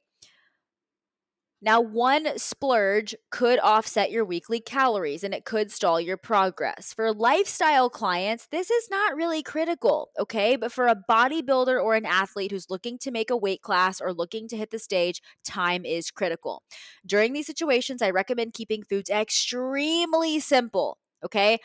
Now, 1.65 1.79
one 1.79 2.37
splurge 2.37 3.15
could 3.31 3.57
offset 3.59 4.11
your 4.11 4.25
weekly 4.25 4.59
calories 4.59 5.23
and 5.23 5.33
it 5.33 5.45
could 5.45 5.71
stall 5.71 6.01
your 6.01 6.17
progress. 6.17 6.93
For 6.93 7.13
lifestyle 7.13 7.89
clients, 7.89 8.47
this 8.47 8.69
is 8.69 8.89
not 8.91 9.15
really 9.15 9.41
critical, 9.41 10.09
okay? 10.19 10.57
But 10.57 10.73
for 10.73 10.87
a 10.87 11.03
bodybuilder 11.09 11.81
or 11.81 11.95
an 11.95 12.05
athlete 12.05 12.51
who's 12.51 12.69
looking 12.69 12.97
to 12.97 13.11
make 13.11 13.29
a 13.29 13.37
weight 13.37 13.61
class 13.61 14.01
or 14.01 14.13
looking 14.13 14.49
to 14.49 14.57
hit 14.57 14.71
the 14.71 14.77
stage, 14.77 15.21
time 15.45 15.85
is 15.85 16.11
critical. 16.11 16.63
During 17.05 17.31
these 17.31 17.47
situations, 17.47 18.01
I 18.01 18.09
recommend 18.09 18.53
keeping 18.53 18.83
foods 18.83 19.09
extremely 19.09 20.41
simple, 20.41 20.97
okay? 21.23 21.59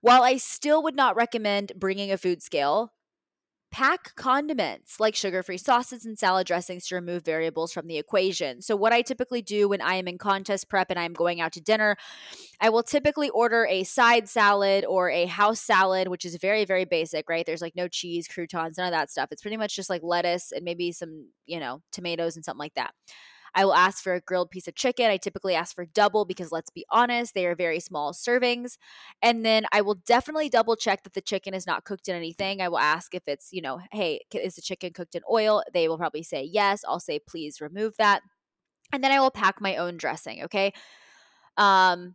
While 0.00 0.22
I 0.22 0.36
still 0.36 0.80
would 0.84 0.94
not 0.94 1.16
recommend 1.16 1.72
bringing 1.76 2.12
a 2.12 2.18
food 2.18 2.40
scale, 2.40 2.92
pack 3.72 4.14
condiments 4.14 5.00
like 5.00 5.16
sugar 5.16 5.42
free 5.42 5.56
sauces 5.56 6.04
and 6.04 6.18
salad 6.18 6.46
dressings 6.46 6.86
to 6.86 6.94
remove 6.94 7.24
variables 7.24 7.72
from 7.72 7.88
the 7.88 7.98
equation. 7.98 8.60
So, 8.62 8.76
what 8.76 8.92
I 8.92 9.02
typically 9.02 9.42
do 9.42 9.68
when 9.68 9.80
I 9.80 9.94
am 9.94 10.06
in 10.06 10.18
contest 10.18 10.68
prep 10.68 10.90
and 10.90 10.98
I'm 10.98 11.14
going 11.14 11.40
out 11.40 11.52
to 11.54 11.60
dinner, 11.60 11.96
I 12.60 12.68
will 12.68 12.82
typically 12.82 13.30
order 13.30 13.66
a 13.68 13.82
side 13.84 14.28
salad 14.28 14.84
or 14.84 15.10
a 15.10 15.26
house 15.26 15.60
salad, 15.60 16.08
which 16.08 16.24
is 16.24 16.36
very, 16.36 16.64
very 16.64 16.84
basic, 16.84 17.28
right? 17.28 17.44
There's 17.44 17.62
like 17.62 17.74
no 17.74 17.88
cheese, 17.88 18.28
croutons, 18.28 18.78
none 18.78 18.86
of 18.86 18.92
that 18.92 19.10
stuff. 19.10 19.28
It's 19.32 19.42
pretty 19.42 19.56
much 19.56 19.74
just 19.74 19.90
like 19.90 20.02
lettuce 20.04 20.52
and 20.52 20.64
maybe 20.64 20.92
some, 20.92 21.28
you 21.46 21.58
know, 21.58 21.82
tomatoes 21.90 22.36
and 22.36 22.44
something 22.44 22.60
like 22.60 22.74
that. 22.74 22.92
I 23.54 23.64
will 23.64 23.74
ask 23.74 24.02
for 24.02 24.14
a 24.14 24.20
grilled 24.20 24.50
piece 24.50 24.68
of 24.68 24.74
chicken. 24.74 25.10
I 25.10 25.16
typically 25.16 25.54
ask 25.54 25.74
for 25.74 25.84
double 25.84 26.24
because 26.24 26.52
let's 26.52 26.70
be 26.70 26.86
honest, 26.90 27.34
they 27.34 27.46
are 27.46 27.54
very 27.54 27.80
small 27.80 28.12
servings. 28.12 28.76
And 29.20 29.44
then 29.44 29.64
I 29.72 29.82
will 29.82 29.96
definitely 30.06 30.48
double 30.48 30.76
check 30.76 31.02
that 31.04 31.14
the 31.14 31.20
chicken 31.20 31.54
is 31.54 31.66
not 31.66 31.84
cooked 31.84 32.08
in 32.08 32.16
anything. 32.16 32.60
I 32.60 32.68
will 32.68 32.78
ask 32.78 33.14
if 33.14 33.22
it's, 33.26 33.52
you 33.52 33.62
know, 33.62 33.80
hey, 33.92 34.20
is 34.32 34.54
the 34.54 34.62
chicken 34.62 34.92
cooked 34.92 35.14
in 35.14 35.22
oil? 35.30 35.62
They 35.72 35.88
will 35.88 35.98
probably 35.98 36.22
say 36.22 36.42
yes. 36.44 36.84
I'll 36.86 37.00
say, 37.00 37.18
please 37.18 37.60
remove 37.60 37.96
that. 37.98 38.22
And 38.92 39.02
then 39.02 39.12
I 39.12 39.20
will 39.20 39.30
pack 39.30 39.60
my 39.60 39.76
own 39.76 39.96
dressing. 39.96 40.44
Okay. 40.44 40.72
Um, 41.56 42.14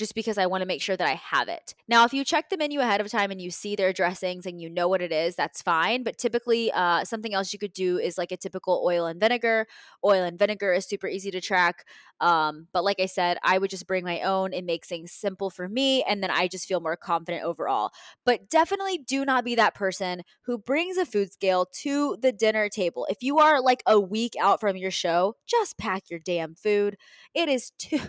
just 0.00 0.14
because 0.14 0.38
I 0.38 0.46
want 0.46 0.62
to 0.62 0.66
make 0.66 0.80
sure 0.80 0.96
that 0.96 1.06
I 1.06 1.14
have 1.14 1.48
it. 1.48 1.74
Now, 1.86 2.06
if 2.06 2.14
you 2.14 2.24
check 2.24 2.48
the 2.48 2.56
menu 2.56 2.80
ahead 2.80 3.02
of 3.02 3.08
time 3.08 3.30
and 3.30 3.40
you 3.40 3.50
see 3.50 3.76
their 3.76 3.92
dressings 3.92 4.46
and 4.46 4.58
you 4.58 4.70
know 4.70 4.88
what 4.88 5.02
it 5.02 5.12
is, 5.12 5.36
that's 5.36 5.60
fine. 5.60 6.02
But 6.02 6.16
typically, 6.16 6.72
uh, 6.72 7.04
something 7.04 7.34
else 7.34 7.52
you 7.52 7.58
could 7.58 7.74
do 7.74 7.98
is 7.98 8.16
like 8.16 8.32
a 8.32 8.38
typical 8.38 8.82
oil 8.84 9.04
and 9.04 9.20
vinegar. 9.20 9.66
Oil 10.02 10.24
and 10.24 10.38
vinegar 10.38 10.72
is 10.72 10.86
super 10.86 11.06
easy 11.06 11.30
to 11.30 11.40
track. 11.42 11.84
Um, 12.18 12.66
but 12.72 12.82
like 12.82 12.98
I 12.98 13.06
said, 13.06 13.36
I 13.42 13.58
would 13.58 13.68
just 13.68 13.86
bring 13.86 14.02
my 14.02 14.22
own. 14.22 14.54
It 14.54 14.64
makes 14.64 14.88
things 14.88 15.12
simple 15.12 15.50
for 15.50 15.68
me. 15.68 16.02
And 16.04 16.22
then 16.22 16.30
I 16.30 16.48
just 16.48 16.66
feel 16.66 16.80
more 16.80 16.96
confident 16.96 17.44
overall. 17.44 17.90
But 18.24 18.48
definitely 18.48 18.96
do 18.96 19.26
not 19.26 19.44
be 19.44 19.54
that 19.56 19.74
person 19.74 20.22
who 20.46 20.56
brings 20.56 20.96
a 20.96 21.04
food 21.04 21.30
scale 21.30 21.66
to 21.82 22.16
the 22.22 22.32
dinner 22.32 22.70
table. 22.70 23.06
If 23.10 23.18
you 23.22 23.38
are 23.38 23.60
like 23.60 23.82
a 23.86 24.00
week 24.00 24.32
out 24.40 24.60
from 24.60 24.78
your 24.78 24.90
show, 24.90 25.36
just 25.46 25.76
pack 25.76 26.04
your 26.08 26.20
damn 26.20 26.54
food. 26.54 26.96
It 27.34 27.50
is 27.50 27.72
too. 27.78 28.00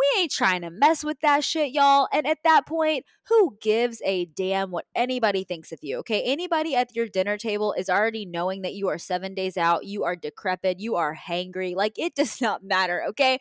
We 0.00 0.22
ain't 0.22 0.32
trying 0.32 0.62
to 0.62 0.70
mess 0.70 1.04
with 1.04 1.20
that 1.20 1.44
shit, 1.44 1.72
y'all. 1.72 2.08
And 2.10 2.26
at 2.26 2.38
that 2.44 2.66
point, 2.66 3.04
who 3.28 3.58
gives 3.60 4.00
a 4.02 4.24
damn 4.24 4.70
what 4.70 4.86
anybody 4.94 5.44
thinks 5.44 5.72
of 5.72 5.80
you? 5.82 5.98
Okay. 5.98 6.22
Anybody 6.22 6.74
at 6.74 6.96
your 6.96 7.06
dinner 7.06 7.36
table 7.36 7.74
is 7.76 7.90
already 7.90 8.24
knowing 8.24 8.62
that 8.62 8.72
you 8.72 8.88
are 8.88 8.96
seven 8.96 9.34
days 9.34 9.58
out, 9.58 9.84
you 9.84 10.04
are 10.04 10.16
decrepit, 10.16 10.80
you 10.80 10.96
are 10.96 11.14
hangry. 11.14 11.74
Like 11.74 11.98
it 11.98 12.14
does 12.14 12.40
not 12.40 12.64
matter. 12.64 13.04
Okay. 13.10 13.38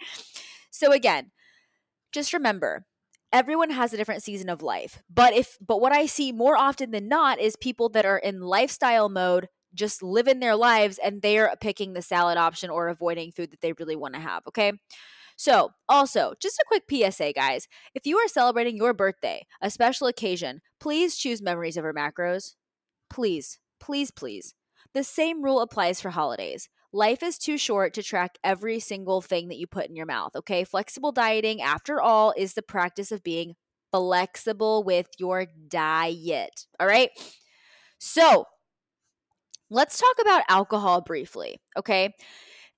So 0.69 0.91
again, 0.91 1.31
just 2.11 2.33
remember 2.33 2.85
everyone 3.31 3.69
has 3.69 3.93
a 3.93 3.97
different 3.97 4.23
season 4.23 4.49
of 4.49 4.63
life 4.63 5.03
but 5.07 5.33
if 5.33 5.57
but 5.65 5.79
what 5.79 5.91
i 5.91 6.07
see 6.07 6.31
more 6.31 6.57
often 6.57 6.89
than 6.89 7.07
not 7.07 7.39
is 7.39 7.55
people 7.55 7.87
that 7.87 8.05
are 8.05 8.17
in 8.17 8.41
lifestyle 8.41 9.07
mode 9.07 9.47
just 9.75 10.01
living 10.01 10.39
their 10.39 10.55
lives 10.55 10.97
and 11.03 11.21
they're 11.21 11.53
picking 11.61 11.93
the 11.93 12.01
salad 12.01 12.39
option 12.39 12.71
or 12.71 12.87
avoiding 12.87 13.31
food 13.31 13.51
that 13.51 13.61
they 13.61 13.73
really 13.73 13.95
want 13.95 14.15
to 14.15 14.19
have 14.19 14.41
okay 14.47 14.71
so, 15.39 15.71
also, 15.87 16.33
just 16.41 16.59
a 16.59 16.65
quick 16.67 16.83
PSA, 16.89 17.31
guys. 17.31 17.69
If 17.95 18.05
you 18.05 18.17
are 18.17 18.27
celebrating 18.27 18.75
your 18.75 18.93
birthday, 18.93 19.45
a 19.61 19.71
special 19.71 20.07
occasion, 20.07 20.59
please 20.81 21.15
choose 21.15 21.41
memories 21.41 21.77
over 21.77 21.93
macros. 21.93 22.55
Please, 23.09 23.57
please, 23.79 24.11
please. 24.11 24.53
The 24.93 25.01
same 25.01 25.41
rule 25.41 25.61
applies 25.61 26.01
for 26.01 26.09
holidays. 26.09 26.67
Life 26.91 27.23
is 27.23 27.37
too 27.37 27.57
short 27.57 27.93
to 27.93 28.03
track 28.03 28.37
every 28.43 28.81
single 28.81 29.21
thing 29.21 29.47
that 29.47 29.57
you 29.57 29.65
put 29.65 29.87
in 29.87 29.95
your 29.95 30.05
mouth, 30.05 30.35
okay? 30.35 30.65
Flexible 30.65 31.13
dieting, 31.13 31.61
after 31.61 32.01
all, 32.01 32.33
is 32.35 32.53
the 32.53 32.61
practice 32.61 33.09
of 33.09 33.23
being 33.23 33.55
flexible 33.93 34.83
with 34.83 35.07
your 35.19 35.47
diet, 35.69 36.65
all 36.81 36.87
right? 36.87 37.11
So, 37.97 38.43
let's 39.69 39.97
talk 39.97 40.15
about 40.19 40.43
alcohol 40.49 40.99
briefly, 40.99 41.61
okay? 41.77 42.13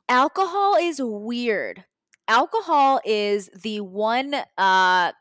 Alcohol 0.08 0.76
is 0.76 1.02
weird 1.02 1.86
alcohol 2.28 3.02
is 3.06 3.50
the 3.64 3.82
one 3.82 4.36
uh 4.58 5.12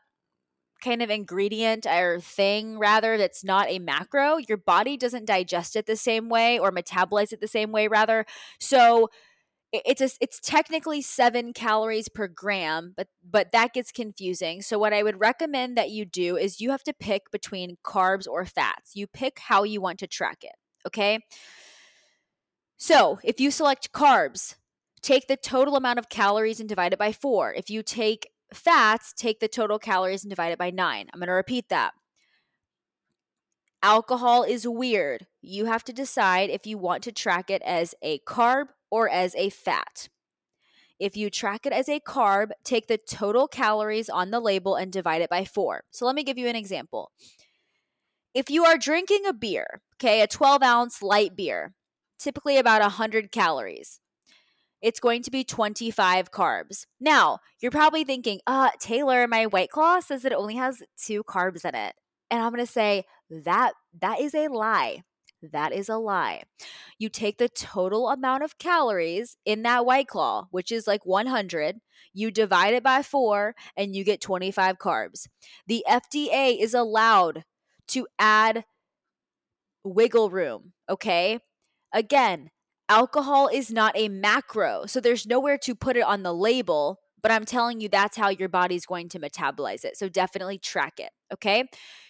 kind 0.81 1.01
of 1.03 1.09
ingredient 1.11 1.85
or 1.85 2.19
thing 2.19 2.79
rather 2.79 3.17
that's 3.17 3.43
not 3.43 3.69
a 3.69 3.79
macro. 3.79 4.37
Your 4.37 4.57
body 4.57 4.97
doesn't 4.97 5.25
digest 5.25 5.75
it 5.75 5.85
the 5.85 5.95
same 5.95 6.27
way 6.27 6.57
or 6.57 6.71
metabolize 6.71 7.31
it 7.31 7.39
the 7.39 7.47
same 7.47 7.71
way 7.71 7.87
rather. 7.87 8.25
So 8.59 9.09
it's 9.71 10.01
a, 10.01 10.09
it's 10.19 10.39
technically 10.39 11.01
7 11.01 11.53
calories 11.53 12.09
per 12.09 12.27
gram 12.27 12.93
but 12.97 13.07
but 13.29 13.51
that 13.53 13.73
gets 13.73 13.91
confusing. 13.91 14.61
So 14.61 14.79
what 14.79 14.93
i 14.93 15.03
would 15.03 15.19
recommend 15.19 15.77
that 15.77 15.91
you 15.91 16.05
do 16.05 16.37
is 16.37 16.59
you 16.59 16.71
have 16.71 16.83
to 16.83 16.93
pick 16.93 17.31
between 17.31 17.77
carbs 17.85 18.27
or 18.27 18.45
fats. 18.45 18.95
You 18.95 19.07
pick 19.07 19.39
how 19.39 19.63
you 19.63 19.81
want 19.81 19.99
to 19.99 20.07
track 20.07 20.39
it 20.43 20.55
okay? 20.85 21.19
So 22.77 23.19
if 23.23 23.39
you 23.39 23.51
select 23.51 23.91
carbs 23.91 24.55
take 25.01 25.27
the 25.27 25.37
total 25.37 25.75
amount 25.75 25.99
of 25.99 26.09
calories 26.09 26.59
and 26.59 26.69
divide 26.69 26.93
it 26.93 26.99
by 26.99 27.11
four. 27.11 27.53
If 27.53 27.69
you 27.69 27.83
take 27.83 28.29
fats, 28.53 29.13
take 29.13 29.39
the 29.39 29.47
total 29.47 29.79
calories 29.79 30.23
and 30.23 30.29
divide 30.29 30.51
it 30.51 30.59
by 30.59 30.69
nine. 30.69 31.07
I'm 31.13 31.19
going 31.19 31.27
to 31.27 31.33
repeat 31.33 31.69
that. 31.69 31.93
Alcohol 33.83 34.43
is 34.43 34.67
weird. 34.67 35.25
You 35.41 35.65
have 35.65 35.83
to 35.85 35.93
decide 35.93 36.51
if 36.51 36.67
you 36.67 36.77
want 36.77 37.03
to 37.03 37.11
track 37.11 37.49
it 37.49 37.63
as 37.63 37.95
a 38.03 38.19
carb 38.19 38.67
or 38.91 39.09
as 39.09 39.33
a 39.35 39.49
fat. 39.49 40.07
If 40.99 41.17
you 41.17 41.31
track 41.31 41.65
it 41.65 41.73
as 41.73 41.89
a 41.89 41.99
carb, 41.99 42.51
take 42.63 42.85
the 42.85 42.99
total 42.99 43.47
calories 43.47 44.07
on 44.07 44.29
the 44.29 44.39
label 44.39 44.75
and 44.75 44.91
divide 44.91 45.23
it 45.23 45.31
by 45.31 45.45
four. 45.45 45.83
So 45.89 46.05
let 46.05 46.13
me 46.13 46.23
give 46.23 46.37
you 46.37 46.47
an 46.47 46.55
example. 46.55 47.11
If 48.35 48.51
you 48.51 48.65
are 48.65 48.77
drinking 48.77 49.25
a 49.25 49.33
beer, 49.33 49.81
okay, 49.95 50.21
a 50.21 50.27
12 50.27 50.61
ounce 50.61 51.01
light 51.01 51.35
beer, 51.35 51.73
typically 52.19 52.57
about 52.57 52.81
100 52.81 53.31
calories, 53.31 53.99
it's 54.81 54.99
going 54.99 55.21
to 55.23 55.31
be 55.31 55.43
25 55.43 56.31
carbs. 56.31 56.85
Now, 56.99 57.39
you're 57.59 57.71
probably 57.71 58.03
thinking, 58.03 58.39
uh, 58.47 58.69
Taylor, 58.79 59.27
my 59.27 59.45
White 59.45 59.69
Claw 59.69 59.99
says 59.99 60.25
it 60.25 60.33
only 60.33 60.55
has 60.55 60.81
two 60.97 61.23
carbs 61.23 61.65
in 61.65 61.75
it. 61.75 61.95
And 62.29 62.41
I'm 62.41 62.51
going 62.51 62.65
to 62.65 62.71
say 62.71 63.05
that 63.29 63.73
that 63.99 64.19
is 64.19 64.33
a 64.33 64.47
lie. 64.47 65.03
That 65.43 65.73
is 65.73 65.89
a 65.89 65.97
lie. 65.97 66.43
You 66.99 67.09
take 67.09 67.37
the 67.37 67.49
total 67.49 68.09
amount 68.09 68.43
of 68.43 68.57
calories 68.57 69.37
in 69.45 69.63
that 69.63 69.85
White 69.85 70.07
Claw, 70.07 70.45
which 70.51 70.71
is 70.71 70.85
like 70.85 71.05
100, 71.05 71.77
you 72.13 72.29
divide 72.29 72.73
it 72.73 72.83
by 72.83 73.01
four, 73.01 73.55
and 73.75 73.95
you 73.95 74.03
get 74.03 74.21
25 74.21 74.77
carbs. 74.77 75.27
The 75.67 75.83
FDA 75.89 76.59
is 76.59 76.73
allowed 76.73 77.43
to 77.89 78.07
add 78.19 78.65
wiggle 79.83 80.29
room, 80.29 80.73
okay? 80.89 81.39
Again, 81.93 82.51
alcohol 82.91 83.47
is 83.47 83.71
not 83.71 83.93
a 83.95 84.09
macro, 84.09 84.85
so 84.85 84.99
there's 84.99 85.25
nowhere 85.25 85.57
to 85.59 85.73
put 85.73 85.95
it 85.95 86.03
on 86.03 86.23
the 86.23 86.33
label, 86.33 86.99
but 87.21 87.31
I'm 87.31 87.45
telling 87.45 87.79
you 87.79 87.87
that's 87.87 88.17
how 88.17 88.27
your 88.27 88.49
body's 88.49 88.85
going 88.85 89.07
to 89.09 89.19
metabolize 89.19 89.85
it. 89.85 89.95
So 89.95 90.09
definitely 90.09 90.57
track 90.57 90.99
it, 90.99 91.11
okay? 91.33 91.63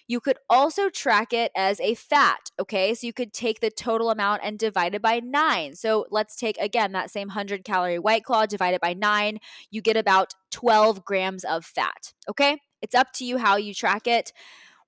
You 0.08 0.20
could 0.20 0.39
also 0.50 0.89
track 0.89 1.34
it 1.34 1.52
as 1.56 1.80
a 1.82 1.94
fat, 1.94 2.50
okay? 2.60 2.96
So 2.96 3.06
you 3.06 3.13
could 3.13 3.32
take 3.32 3.60
the 3.60 3.70
total 3.70 4.10
amount 4.10 4.41
and 4.44 4.58
divide 4.58 4.96
it 4.96 5.04
by 5.04 5.20
nine. 5.20 5.76
So 5.76 6.08
let's 6.10 6.36
take 6.36 6.58
again 6.58 6.94
that 6.94 7.12
same 7.12 7.28
100 7.28 7.63
calorie 7.63 8.00
White 8.00 8.24
Claw, 8.24 8.48
divide 8.48 8.74
it 8.74 8.82
by 8.82 8.94
nine. 8.94 9.38
You 9.70 9.82
get 9.82 9.98
about 9.98 10.34
12 10.50 11.06
grams 11.06 11.44
of 11.44 11.63
fat, 11.63 12.13
okay? 12.28 12.58
It's 12.82 12.96
up 12.96 13.13
to 13.17 13.26
you 13.26 13.38
how 13.38 13.56
you 13.58 13.76
track 13.76 14.08
it. 14.08 14.34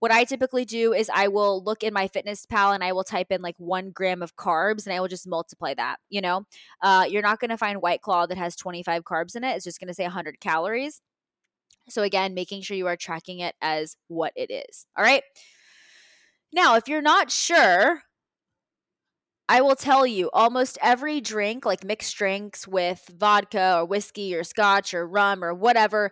What 0.03 0.11
I 0.11 0.25
typically 0.25 0.65
do 0.65 0.91
is 0.91 1.09
I 1.13 1.29
will 1.29 1.63
look 1.63 1.81
in 1.81 1.93
MyFitnessPal 1.93 2.75
and 2.75 2.83
I 2.83 2.91
will 2.91 3.05
type 3.05 3.27
in 3.29 3.41
like 3.41 3.55
one 3.57 3.89
gram 3.91 4.21
of 4.21 4.35
carbs 4.35 4.85
and 4.85 4.93
I 4.93 4.99
will 4.99 5.07
just 5.07 5.25
multiply 5.25 5.73
that. 5.75 5.95
You 6.09 6.19
know, 6.19 6.45
uh, 6.81 7.05
you're 7.09 7.21
not 7.21 7.39
going 7.39 7.51
to 7.51 7.57
find 7.57 7.81
White 7.81 8.01
Claw 8.01 8.25
that 8.25 8.37
has 8.37 8.57
25 8.57 9.05
carbs 9.05 9.37
in 9.37 9.45
it. 9.45 9.55
It's 9.55 9.63
just 9.63 9.79
going 9.79 9.87
to 9.87 9.93
say 9.93 10.03
100 10.03 10.41
calories. 10.41 10.99
So, 11.87 12.01
again, 12.01 12.33
making 12.33 12.63
sure 12.63 12.75
you 12.75 12.87
are 12.87 12.97
tracking 12.97 13.39
it 13.39 13.55
as 13.61 13.95
what 14.09 14.33
it 14.35 14.51
is. 14.51 14.85
All 14.97 15.05
right. 15.05 15.23
Now, 16.51 16.75
if 16.75 16.89
you're 16.89 17.01
not 17.01 17.31
sure, 17.31 18.01
I 19.47 19.61
will 19.61 19.77
tell 19.77 20.05
you 20.05 20.29
almost 20.33 20.77
every 20.81 21.21
drink, 21.21 21.65
like 21.65 21.85
mixed 21.85 22.17
drinks 22.17 22.67
with 22.67 23.09
vodka 23.17 23.77
or 23.77 23.85
whiskey 23.85 24.35
or 24.35 24.43
scotch 24.43 24.93
or 24.93 25.07
rum 25.07 25.41
or 25.41 25.53
whatever, 25.53 26.11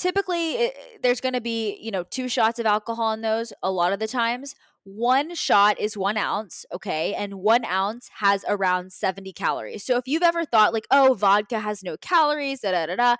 typically 0.00 0.54
it, 0.54 0.76
there's 1.02 1.20
going 1.20 1.34
to 1.34 1.40
be, 1.40 1.78
you 1.80 1.90
know, 1.90 2.04
two 2.04 2.28
shots 2.28 2.58
of 2.58 2.66
alcohol 2.66 3.12
in 3.12 3.20
those 3.20 3.52
a 3.62 3.70
lot 3.70 3.92
of 3.92 3.98
the 3.98 4.08
times. 4.08 4.54
One 4.84 5.34
shot 5.34 5.78
is 5.78 5.96
one 5.96 6.16
ounce, 6.16 6.64
okay, 6.72 7.14
and 7.14 7.34
one 7.34 7.66
ounce 7.66 8.08
has 8.14 8.44
around 8.48 8.92
70 8.94 9.32
calories. 9.34 9.84
So 9.84 9.98
if 9.98 10.08
you've 10.08 10.22
ever 10.22 10.46
thought, 10.46 10.72
like, 10.72 10.86
oh, 10.90 11.14
vodka 11.14 11.60
has 11.60 11.82
no 11.82 11.98
calories, 11.98 12.60
da 12.60 12.72
da 12.72 12.86
da 12.86 12.96
da, 12.96 13.16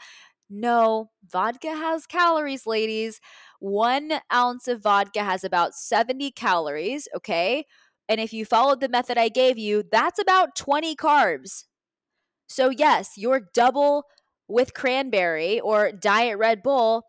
no, 0.49 1.11
vodka 1.31 1.69
has 1.69 2.07
calories, 2.07 2.67
ladies. 2.67 3.21
One 3.61 4.15
ounce 4.33 4.67
of 4.67 4.83
vodka 4.83 5.23
has 5.23 5.45
about 5.45 5.75
70 5.75 6.31
calories, 6.31 7.07
okay? 7.15 7.67
And 8.09 8.21
if 8.21 8.33
you 8.33 8.47
followed 8.47 8.81
the 8.81 8.89
method 8.89 9.19
I 9.19 9.29
gave 9.29 9.59
you, 9.59 9.85
that's 9.93 10.19
about 10.19 10.57
20 10.57 10.97
carbs. 10.97 11.65
So, 12.49 12.71
yes, 12.71 13.13
your 13.17 13.41
double 13.55 14.07
with 14.51 14.75
cranberry 14.75 15.61
or 15.61 15.93
Diet 15.93 16.39
Red 16.39 16.63
Bull 16.63 17.05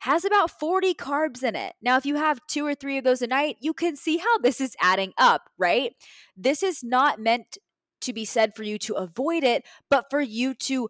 has 0.00 0.24
about 0.24 0.50
40 0.50 0.94
carbs 0.94 1.42
in 1.42 1.56
it. 1.56 1.74
Now, 1.82 1.96
if 1.96 2.06
you 2.06 2.16
have 2.16 2.40
two 2.48 2.66
or 2.66 2.74
three 2.74 2.98
of 2.98 3.04
those 3.04 3.22
a 3.22 3.26
night, 3.26 3.56
you 3.60 3.72
can 3.72 3.96
see 3.96 4.18
how 4.18 4.38
this 4.38 4.60
is 4.60 4.76
adding 4.80 5.12
up, 5.18 5.50
right? 5.58 5.92
This 6.36 6.62
is 6.62 6.84
not 6.84 7.18
meant 7.18 7.58
to 8.02 8.12
be 8.12 8.24
said 8.24 8.54
for 8.54 8.62
you 8.62 8.78
to 8.78 8.94
avoid 8.94 9.42
it, 9.42 9.64
but 9.90 10.06
for 10.10 10.20
you 10.20 10.54
to 10.54 10.88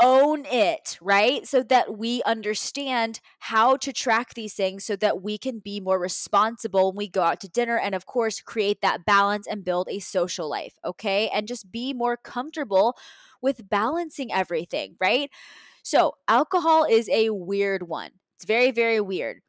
own 0.00 0.44
it, 0.46 0.98
right? 1.00 1.46
So 1.46 1.62
that 1.64 1.96
we 1.96 2.22
understand 2.24 3.20
how 3.38 3.76
to 3.76 3.92
track 3.92 4.34
these 4.34 4.54
things 4.54 4.84
so 4.84 4.96
that 4.96 5.22
we 5.22 5.38
can 5.38 5.60
be 5.60 5.80
more 5.80 5.98
responsible 5.98 6.90
when 6.92 6.96
we 6.98 7.08
go 7.08 7.22
out 7.22 7.40
to 7.40 7.48
dinner 7.48 7.78
and, 7.78 7.94
of 7.94 8.04
course, 8.06 8.40
create 8.40 8.80
that 8.82 9.04
balance 9.06 9.46
and 9.46 9.64
build 9.64 9.88
a 9.90 10.00
social 10.00 10.48
life, 10.50 10.74
okay? 10.84 11.28
And 11.32 11.46
just 11.48 11.70
be 11.70 11.92
more 11.92 12.16
comfortable 12.16 12.96
with 13.40 13.68
balancing 13.68 14.32
everything, 14.32 14.96
right? 15.00 15.30
So, 15.82 16.14
alcohol 16.28 16.84
is 16.84 17.08
a 17.10 17.30
weird 17.30 17.88
one. 17.88 18.10
It's 18.36 18.46
very, 18.46 18.70
very 18.72 19.00
weird. 19.00 19.40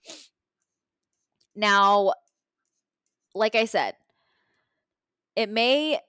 Now, 1.55 2.13
like 3.33 3.55
I 3.55 3.65
said, 3.65 3.95
it 5.35 5.49
may 5.49 5.99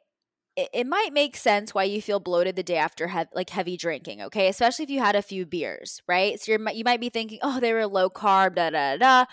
it, 0.57 0.71
it 0.73 0.87
might 0.87 1.13
make 1.13 1.37
sense 1.37 1.75
why 1.75 1.85
you 1.85 2.01
feel 2.03 2.21
bloated 2.21 2.57
the 2.57 2.63
day 2.63 2.77
after 2.77 3.09
he- 3.09 3.25
like 3.35 3.51
heavy 3.51 3.77
drinking, 3.77 4.23
okay? 4.23 4.49
Especially 4.49 4.85
if 4.85 4.91
you 4.91 5.01
had 5.01 5.17
a 5.17 5.23
few 5.23 5.47
beers, 5.47 6.03
right? 6.09 6.41
So 6.41 6.53
you're, 6.53 6.71
you 6.71 6.85
might 6.85 7.01
be 7.01 7.11
thinking, 7.11 7.39
oh, 7.43 7.61
they 7.61 7.73
were 7.73 7.87
low 7.87 8.11
carb, 8.11 8.57
da 8.57 8.71
da 8.71 8.97
da. 8.97 9.25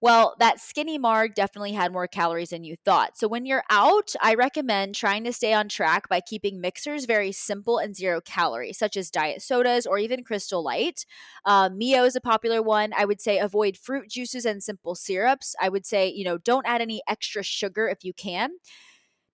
Well, 0.00 0.36
that 0.40 0.60
skinny 0.60 0.98
marg 0.98 1.34
definitely 1.34 1.72
had 1.72 1.90
more 1.90 2.06
calories 2.06 2.50
than 2.50 2.64
you 2.64 2.76
thought. 2.84 3.16
So 3.16 3.26
when 3.28 3.46
you're 3.46 3.64
out, 3.70 4.12
I 4.20 4.34
recommend 4.34 4.94
trying 4.94 5.24
to 5.24 5.32
stay 5.32 5.54
on 5.54 5.70
track 5.70 6.08
by 6.08 6.20
keeping 6.20 6.60
mixers 6.60 7.06
very 7.06 7.32
simple 7.32 7.78
and 7.78 7.96
zero 7.96 8.20
calories, 8.20 8.78
such 8.78 8.96
as 8.96 9.10
diet 9.10 9.40
sodas 9.40 9.86
or 9.86 9.98
even 9.98 10.22
Crystal 10.22 10.62
Light. 10.62 11.06
Uh, 11.46 11.70
Mio 11.74 12.04
is 12.04 12.14
a 12.14 12.20
popular 12.20 12.62
one. 12.62 12.92
I 12.96 13.06
would 13.06 13.22
say 13.22 13.38
avoid 13.38 13.78
fruit 13.78 14.10
juices 14.10 14.44
and 14.44 14.62
simple 14.62 14.94
syrups. 14.94 15.56
I 15.60 15.70
would 15.70 15.86
say, 15.86 16.08
you 16.08 16.24
know, 16.24 16.36
don't 16.38 16.66
add 16.66 16.82
any 16.82 17.00
extra 17.08 17.42
sugar 17.42 17.88
if 17.88 18.04
you 18.04 18.12
can. 18.12 18.50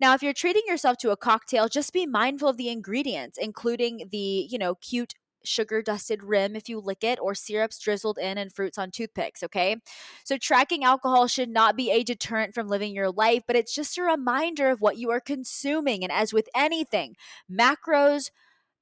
Now, 0.03 0.15
if 0.15 0.23
you're 0.25 0.33
treating 0.35 0.65
yourself 0.67 0.99
to 0.99 1.13
a 1.13 1.17
cocktail, 1.17 1.69
just 1.69 1.93
be 1.93 2.07
mindful 2.07 2.49
of 2.49 2.57
the 2.57 2.69
ingredients, 2.71 3.39
including 3.41 4.09
the, 4.11 4.49
you 4.51 4.59
know, 4.59 4.75
cute 4.75 5.15
sugar 5.45 5.81
dusted 5.81 6.25
rim 6.25 6.57
if 6.57 6.69
you 6.69 6.81
lick 6.81 7.05
it, 7.05 7.21
or 7.21 7.37
syrups 7.37 7.79
drizzled 7.79 8.19
in 8.19 8.37
and 8.37 8.53
fruits 8.53 8.79
on 8.79 8.91
toothpicks, 8.91 9.45
okay? 9.45 9.77
So, 10.25 10.37
tracking 10.37 10.83
alcohol 10.83 11.29
should 11.29 11.51
not 11.51 11.77
be 11.77 11.93
a 11.93 12.03
deterrent 12.03 12.53
from 12.53 12.67
living 12.67 12.97
your 12.97 13.13
life, 13.13 13.45
but 13.47 13.55
it's 13.55 13.75
just 13.77 13.97
a 13.97 14.03
reminder 14.03 14.71
of 14.71 14.81
what 14.81 14.99
you 14.99 15.11
are 15.13 15.21
consuming. 15.21 16.03
And 16.03 16.13
as 16.13 16.33
with 16.33 16.49
anything, 16.55 17.15
macros, 17.51 18.31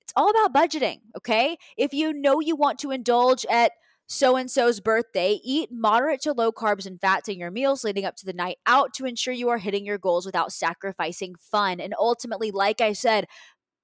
it's 0.01 0.15
all 0.17 0.31
about 0.31 0.55
budgeting, 0.55 1.01
okay? 1.19 1.59
If 1.77 1.95
you 1.95 2.15
know 2.15 2.41
you 2.41 2.57
want 2.57 2.79
to 2.81 2.93
indulge 2.93 3.47
at 3.51 3.73
so 4.13 4.37
and 4.37 4.51
so's 4.51 4.81
birthday, 4.81 5.41
eat 5.45 5.71
moderate 5.71 6.21
to 6.23 6.33
low 6.33 6.51
carbs 6.51 6.85
and 6.85 7.01
fats 7.01 7.29
in 7.29 7.39
your 7.39 7.53
meals 7.53 7.85
leading 7.85 8.05
up 8.05 8.17
to 8.17 8.27
the 8.27 8.33
night 8.33 8.57
out 8.67 8.93
to 8.95 9.07
ensure 9.07 9.33
you 9.33 9.49
are 9.49 9.59
hitting 9.59 9.87
your 9.87 9.99
goals 9.99 10.27
without 10.27 10.53
sacrificing 10.53 11.37
fun. 11.39 11.79
And 11.79 11.95
ultimately, 11.97 12.51
like 12.51 12.81
I 12.81 12.93
said, 12.93 13.27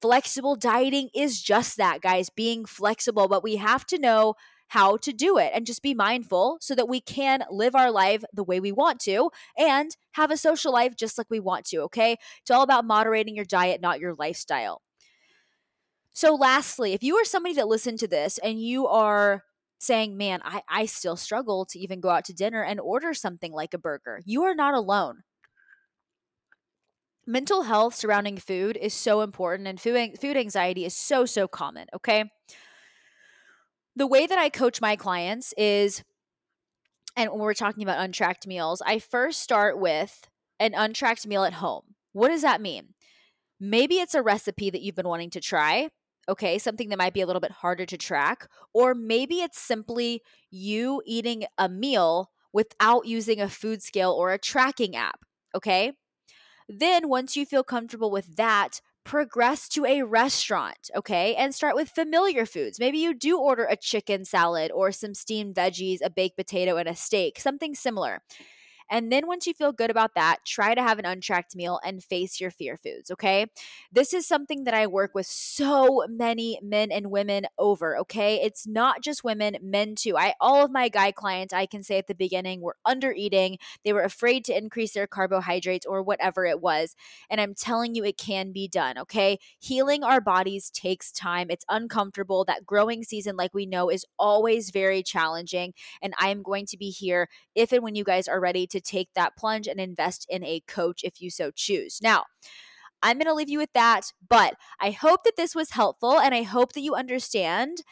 flexible 0.02 0.56
dieting 0.56 1.10
is 1.14 1.40
just 1.40 1.76
that, 1.76 2.00
guys, 2.00 2.28
being 2.28 2.64
flexible, 2.64 3.28
but 3.28 3.44
we 3.44 3.56
have 3.56 3.86
to 3.86 3.98
know 3.98 4.34
how 4.68 4.96
to 4.96 5.12
do 5.12 5.38
it 5.38 5.52
and 5.54 5.64
just 5.64 5.80
be 5.80 5.94
mindful 5.94 6.58
so 6.60 6.74
that 6.74 6.88
we 6.88 7.00
can 7.00 7.44
live 7.48 7.76
our 7.76 7.92
life 7.92 8.24
the 8.32 8.42
way 8.42 8.58
we 8.58 8.72
want 8.72 8.98
to 8.98 9.30
and 9.56 9.96
have 10.14 10.32
a 10.32 10.36
social 10.36 10.72
life 10.72 10.96
just 10.96 11.18
like 11.18 11.28
we 11.30 11.38
want 11.38 11.64
to, 11.66 11.82
okay? 11.82 12.16
It's 12.42 12.50
all 12.50 12.62
about 12.62 12.84
moderating 12.84 13.36
your 13.36 13.44
diet, 13.44 13.80
not 13.80 14.00
your 14.00 14.14
lifestyle. 14.14 14.82
So, 16.12 16.34
lastly, 16.34 16.94
if 16.94 17.02
you 17.02 17.16
are 17.16 17.24
somebody 17.24 17.54
that 17.56 17.68
listened 17.68 17.98
to 18.00 18.08
this 18.08 18.38
and 18.38 18.60
you 18.60 18.86
are 18.88 19.44
saying, 19.78 20.16
man, 20.16 20.40
I, 20.44 20.62
I 20.68 20.86
still 20.86 21.16
struggle 21.16 21.66
to 21.66 21.78
even 21.78 22.00
go 22.00 22.10
out 22.10 22.24
to 22.26 22.34
dinner 22.34 22.62
and 22.62 22.80
order 22.80 23.14
something 23.14 23.52
like 23.52 23.74
a 23.74 23.78
burger. 23.78 24.20
You 24.24 24.44
are 24.44 24.54
not 24.54 24.74
alone. 24.74 25.22
Mental 27.26 27.62
health 27.62 27.94
surrounding 27.94 28.38
food 28.38 28.78
is 28.80 28.94
so 28.94 29.20
important, 29.20 29.68
and 29.68 29.80
food, 29.80 30.18
food 30.20 30.36
anxiety 30.36 30.84
is 30.84 30.96
so, 30.96 31.26
so 31.26 31.48
common. 31.48 31.88
Okay. 31.94 32.24
The 33.96 34.06
way 34.06 34.26
that 34.26 34.38
I 34.38 34.48
coach 34.48 34.80
my 34.80 34.94
clients 34.94 35.52
is, 35.56 36.04
and 37.16 37.30
when 37.30 37.40
we're 37.40 37.54
talking 37.54 37.82
about 37.82 37.98
untracked 37.98 38.46
meals, 38.46 38.80
I 38.86 38.98
first 38.98 39.40
start 39.40 39.78
with 39.80 40.28
an 40.60 40.74
untracked 40.74 41.26
meal 41.26 41.44
at 41.44 41.54
home. 41.54 41.94
What 42.12 42.28
does 42.28 42.42
that 42.42 42.60
mean? 42.60 42.94
Maybe 43.58 43.96
it's 43.96 44.14
a 44.14 44.22
recipe 44.22 44.70
that 44.70 44.82
you've 44.82 44.94
been 44.94 45.08
wanting 45.08 45.30
to 45.30 45.40
try 45.40 45.88
okay, 46.28 46.58
something 46.58 46.88
that 46.88 46.98
might 46.98 47.14
be 47.14 47.20
a 47.20 47.26
little 47.26 47.40
bit 47.40 47.50
harder 47.52 47.86
to 47.86 47.96
track. 47.96 48.48
Or 48.74 48.94
maybe 48.94 49.36
it's 49.36 49.58
simply 49.60 50.22
you 50.50 51.02
eating 51.06 51.44
a 51.58 51.68
meal 51.68 52.30
without 52.52 53.06
using 53.06 53.40
a 53.40 53.48
food 53.48 53.82
scale 53.82 54.12
or 54.12 54.32
a 54.32 54.38
tracking 54.38 54.96
app, 54.96 55.20
okay? 55.54 55.92
Then, 56.68 57.08
once 57.08 57.36
you 57.36 57.46
feel 57.46 57.64
comfortable 57.64 58.10
with 58.10 58.36
that, 58.36 58.80
progress 59.04 59.68
to 59.68 59.84
a 59.84 60.02
restaurant, 60.02 60.90
okay? 60.96 61.34
And 61.36 61.54
start 61.54 61.76
with 61.76 61.90
familiar 61.90 62.44
foods. 62.44 62.80
Maybe 62.80 62.98
you 62.98 63.14
do 63.14 63.38
order 63.38 63.64
a 63.64 63.76
chicken 63.76 64.24
salad 64.24 64.72
or 64.72 64.90
some 64.90 65.14
steamed 65.14 65.54
veggies, 65.54 65.98
a 66.02 66.10
baked 66.10 66.36
potato, 66.36 66.76
and 66.76 66.88
a 66.88 66.96
steak, 66.96 67.38
something 67.38 67.74
similar. 67.76 68.22
And 68.90 69.10
then 69.10 69.26
once 69.26 69.46
you 69.46 69.54
feel 69.54 69.72
good 69.72 69.90
about 69.90 70.14
that, 70.14 70.38
try 70.44 70.74
to 70.74 70.82
have 70.82 70.98
an 70.98 71.06
untracked 71.06 71.56
meal 71.56 71.80
and 71.84 72.02
face 72.02 72.40
your 72.40 72.50
fear 72.50 72.76
foods, 72.76 73.10
okay? 73.10 73.46
This 73.92 74.12
is 74.14 74.26
something 74.26 74.64
that 74.64 74.74
I 74.74 74.86
work 74.86 75.14
with 75.14 75.26
so 75.26 76.04
many 76.08 76.58
men 76.62 76.92
and 76.92 77.10
women 77.10 77.46
over, 77.58 77.96
okay? 77.98 78.40
It's 78.42 78.66
not 78.66 79.02
just 79.02 79.24
women, 79.24 79.56
men 79.62 79.94
too. 79.94 80.16
I 80.16 80.34
all 80.40 80.64
of 80.64 80.70
my 80.70 80.88
guy 80.88 81.12
clients, 81.12 81.52
I 81.52 81.66
can 81.66 81.82
say 81.82 81.98
at 81.98 82.06
the 82.06 82.14
beginning, 82.14 82.60
were 82.60 82.76
under 82.84 83.12
eating. 83.12 83.58
They 83.84 83.92
were 83.92 84.02
afraid 84.02 84.44
to 84.46 84.56
increase 84.56 84.92
their 84.92 85.06
carbohydrates 85.06 85.86
or 85.86 86.02
whatever 86.02 86.46
it 86.46 86.60
was. 86.60 86.94
And 87.28 87.40
I'm 87.40 87.54
telling 87.54 87.94
you 87.94 88.04
it 88.04 88.18
can 88.18 88.52
be 88.52 88.68
done, 88.68 88.98
okay? 88.98 89.38
Healing 89.58 90.04
our 90.04 90.20
bodies 90.20 90.70
takes 90.70 91.10
time. 91.12 91.48
It's 91.50 91.64
uncomfortable. 91.68 92.44
That 92.44 92.66
growing 92.66 93.02
season 93.02 93.36
like 93.36 93.54
we 93.54 93.66
know 93.66 93.90
is 93.90 94.04
always 94.18 94.70
very 94.70 95.02
challenging, 95.02 95.74
and 96.02 96.14
I 96.20 96.28
am 96.28 96.42
going 96.42 96.66
to 96.66 96.76
be 96.76 96.90
here 96.90 97.28
if 97.54 97.72
and 97.72 97.82
when 97.82 97.94
you 97.94 98.04
guys 98.04 98.28
are 98.28 98.40
ready 98.40 98.66
to 98.76 98.80
take 98.80 99.08
that 99.14 99.36
plunge 99.36 99.66
and 99.66 99.80
invest 99.80 100.26
in 100.28 100.44
a 100.44 100.62
coach 100.66 101.02
if 101.02 101.20
you 101.20 101.30
so 101.30 101.50
choose. 101.50 102.00
Now, 102.02 102.24
I'm 103.02 103.18
going 103.18 103.26
to 103.26 103.34
leave 103.34 103.50
you 103.50 103.58
with 103.58 103.72
that, 103.74 104.12
but 104.28 104.54
I 104.80 104.90
hope 104.90 105.24
that 105.24 105.36
this 105.36 105.54
was 105.54 105.70
helpful 105.70 106.18
and 106.18 106.34
I 106.34 106.42
hope 106.42 106.72
that 106.72 106.80
you 106.80 106.94
understand 106.94 107.82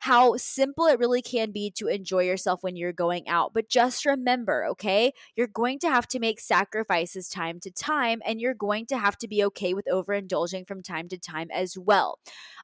how 0.00 0.36
simple 0.36 0.86
it 0.86 0.98
really 0.98 1.22
can 1.22 1.52
be 1.52 1.70
to 1.70 1.88
enjoy 1.88 2.22
yourself 2.22 2.62
when 2.62 2.76
you're 2.76 2.92
going 2.92 3.28
out. 3.28 3.52
But 3.54 3.68
just 3.68 4.04
remember, 4.04 4.66
okay, 4.66 5.12
you're 5.34 5.46
going 5.46 5.78
to 5.80 5.88
have 5.88 6.06
to 6.08 6.18
make 6.18 6.38
sacrifices 6.38 7.28
time 7.28 7.60
to 7.60 7.70
time, 7.70 8.20
and 8.26 8.40
you're 8.40 8.54
going 8.54 8.86
to 8.86 8.98
have 8.98 9.16
to 9.18 9.28
be 9.28 9.42
okay 9.44 9.72
with 9.72 9.86
overindulging 9.90 10.66
from 10.66 10.82
time 10.82 11.08
to 11.08 11.18
time 11.18 11.48
as 11.50 11.78
well. 11.78 12.18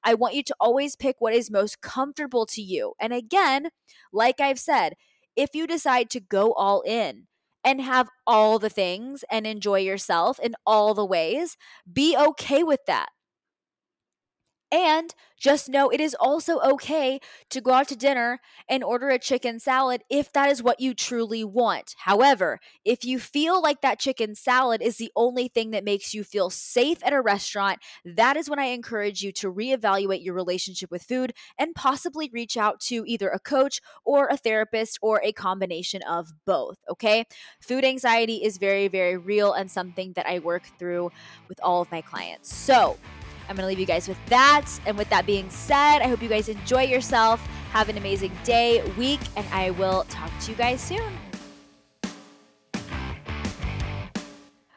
I 0.05 0.15
want 0.15 0.35
you 0.35 0.43
to 0.45 0.57
always 0.61 0.97
pick 0.97 1.17
what 1.21 1.35
is 1.35 1.51
most 1.51 1.81
comfortable 1.81 2.47
to 2.47 2.61
you. 2.61 2.93
And 3.01 3.13
again, 3.13 3.69
like 4.13 4.41
I've 4.41 4.61
said, 4.61 4.95
if 5.35 5.55
you 5.55 5.67
decide 5.67 6.11
to 6.11 6.21
go 6.21 6.53
all 6.53 6.83
in, 6.83 7.27
and 7.65 7.81
have 7.81 8.09
all 8.27 8.59
the 8.59 8.71
things 8.71 9.25
and 9.31 9.47
enjoy 9.47 9.81
yourself 9.81 10.39
in 10.41 10.55
all 10.67 10.95
the 10.95 11.05
ways, 11.07 11.57
be 11.93 12.17
okay 12.17 12.63
with 12.63 12.81
that. 12.87 13.09
And 14.73 15.15
just 15.39 15.69
know 15.69 15.91
it 15.91 16.01
is 16.01 16.17
also 16.19 16.61
okay 16.61 17.19
to 17.51 17.61
go 17.61 17.73
out 17.73 17.89
to 17.89 17.97
dinner 17.97 18.41
and 18.69 18.83
order 18.85 19.11
a 19.11 19.19
chicken 19.19 19.59
salad 19.59 20.03
if 20.09 20.33
that 20.33 20.49
is 20.49 20.63
what 20.63 20.79
you 20.79 20.95
truly 20.95 21.43
want. 21.45 21.95
However, 21.99 22.61
if 22.85 23.05
you 23.05 23.19
feel 23.19 23.61
like 23.61 23.81
that 23.81 23.99
chicken 23.99 24.37
salad 24.37 24.81
is 24.81 24.97
the 24.97 25.11
only 25.17 25.49
thing 25.49 25.73
that 25.73 25.85
makes 25.85 26.15
you 26.15 26.23
feel 26.23 26.49
safe 26.49 27.05
at 27.05 27.13
a 27.13 27.21
restaurant, 27.21 27.81
that 28.05 28.37
is 28.37 28.49
when 28.49 28.61
I 28.61 28.67
encourage 28.67 29.21
you 29.23 29.33
to 29.33 29.53
reevaluate 29.53 30.25
your 30.25 30.35
relationship 30.35 30.93
with 30.93 31.03
food 31.03 31.35
and 31.59 31.75
possibly 31.75 32.31
reach 32.33 32.57
out 32.57 32.79
to 32.83 33.03
either 33.07 33.29
a 33.29 33.41
coach 33.41 33.81
or 34.05 34.29
a 34.29 34.37
therapist 34.37 34.99
or 35.03 35.21
a 35.25 35.33
combination 35.33 36.03
of 36.05 36.33
both. 36.47 36.79
Okay. 36.89 37.25
Food 37.61 37.85
anxiety 37.85 38.37
is 38.45 38.59
very, 38.59 38.87
very 38.87 39.17
real 39.17 39.53
and 39.53 39.69
something 39.71 40.13
that 40.15 40.27
I 40.27 40.39
work 40.39 40.63
through 40.79 41.11
with 41.49 41.59
all 41.63 41.83
of 41.83 41.91
my 41.91 42.01
clients. 42.01 42.55
So, 42.55 42.97
I'm 43.49 43.57
going 43.57 43.65
to 43.65 43.67
leave 43.67 43.79
you 43.79 43.87
guys 43.87 44.09
with 44.09 44.19
that. 44.27 44.67
And 44.87 44.97
with 44.97 45.09
that 45.11 45.27
being 45.27 45.49
said, 45.51 46.01
I 46.01 46.09
hope 46.09 46.23
you 46.23 46.29
guys 46.29 46.49
enjoy 46.49 46.83
yourself. 46.85 47.41
Have 47.71 47.89
an 47.89 47.97
amazing 47.97 48.33
day, 48.45 48.83
week, 48.99 49.21
and 49.37 49.47
I 49.53 49.71
will 49.71 50.05
talk 50.09 50.31
to 50.41 50.51
you 50.51 50.57
guys 50.57 50.81
soon. 50.81 51.19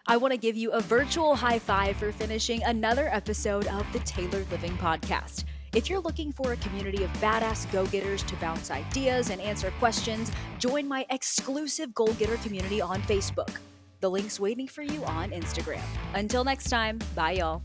I 0.07 0.17
want 0.17 0.33
to 0.33 0.37
give 0.37 0.55
you 0.55 0.71
a 0.71 0.81
virtual 0.81 1.35
high 1.35 1.57
five 1.57 1.97
for 1.97 2.11
finishing 2.11 2.63
another 2.63 3.09
episode 3.11 3.65
of 3.67 3.91
the 3.91 3.99
Tailored 3.99 4.49
Living 4.51 4.77
Podcast. 4.77 5.45
If 5.73 5.89
you're 5.89 5.99
looking 5.99 6.31
for 6.31 6.53
a 6.53 6.57
community 6.57 7.03
of 7.03 7.11
badass 7.13 7.69
go 7.71 7.85
getters 7.87 8.23
to 8.23 8.35
bounce 8.35 8.71
ideas 8.71 9.29
and 9.29 9.41
answer 9.41 9.73
questions, 9.79 10.31
join 10.59 10.87
my 10.87 11.05
exclusive 11.09 11.93
Goal 11.93 12.13
Getter 12.13 12.37
community 12.37 12.79
on 12.81 13.01
Facebook. 13.01 13.57
The 13.99 14.09
link's 14.09 14.39
waiting 14.39 14.67
for 14.67 14.83
you 14.83 15.03
on 15.05 15.31
Instagram. 15.31 15.81
Until 16.13 16.43
next 16.43 16.69
time, 16.69 16.99
bye, 17.15 17.31
y'all. 17.31 17.63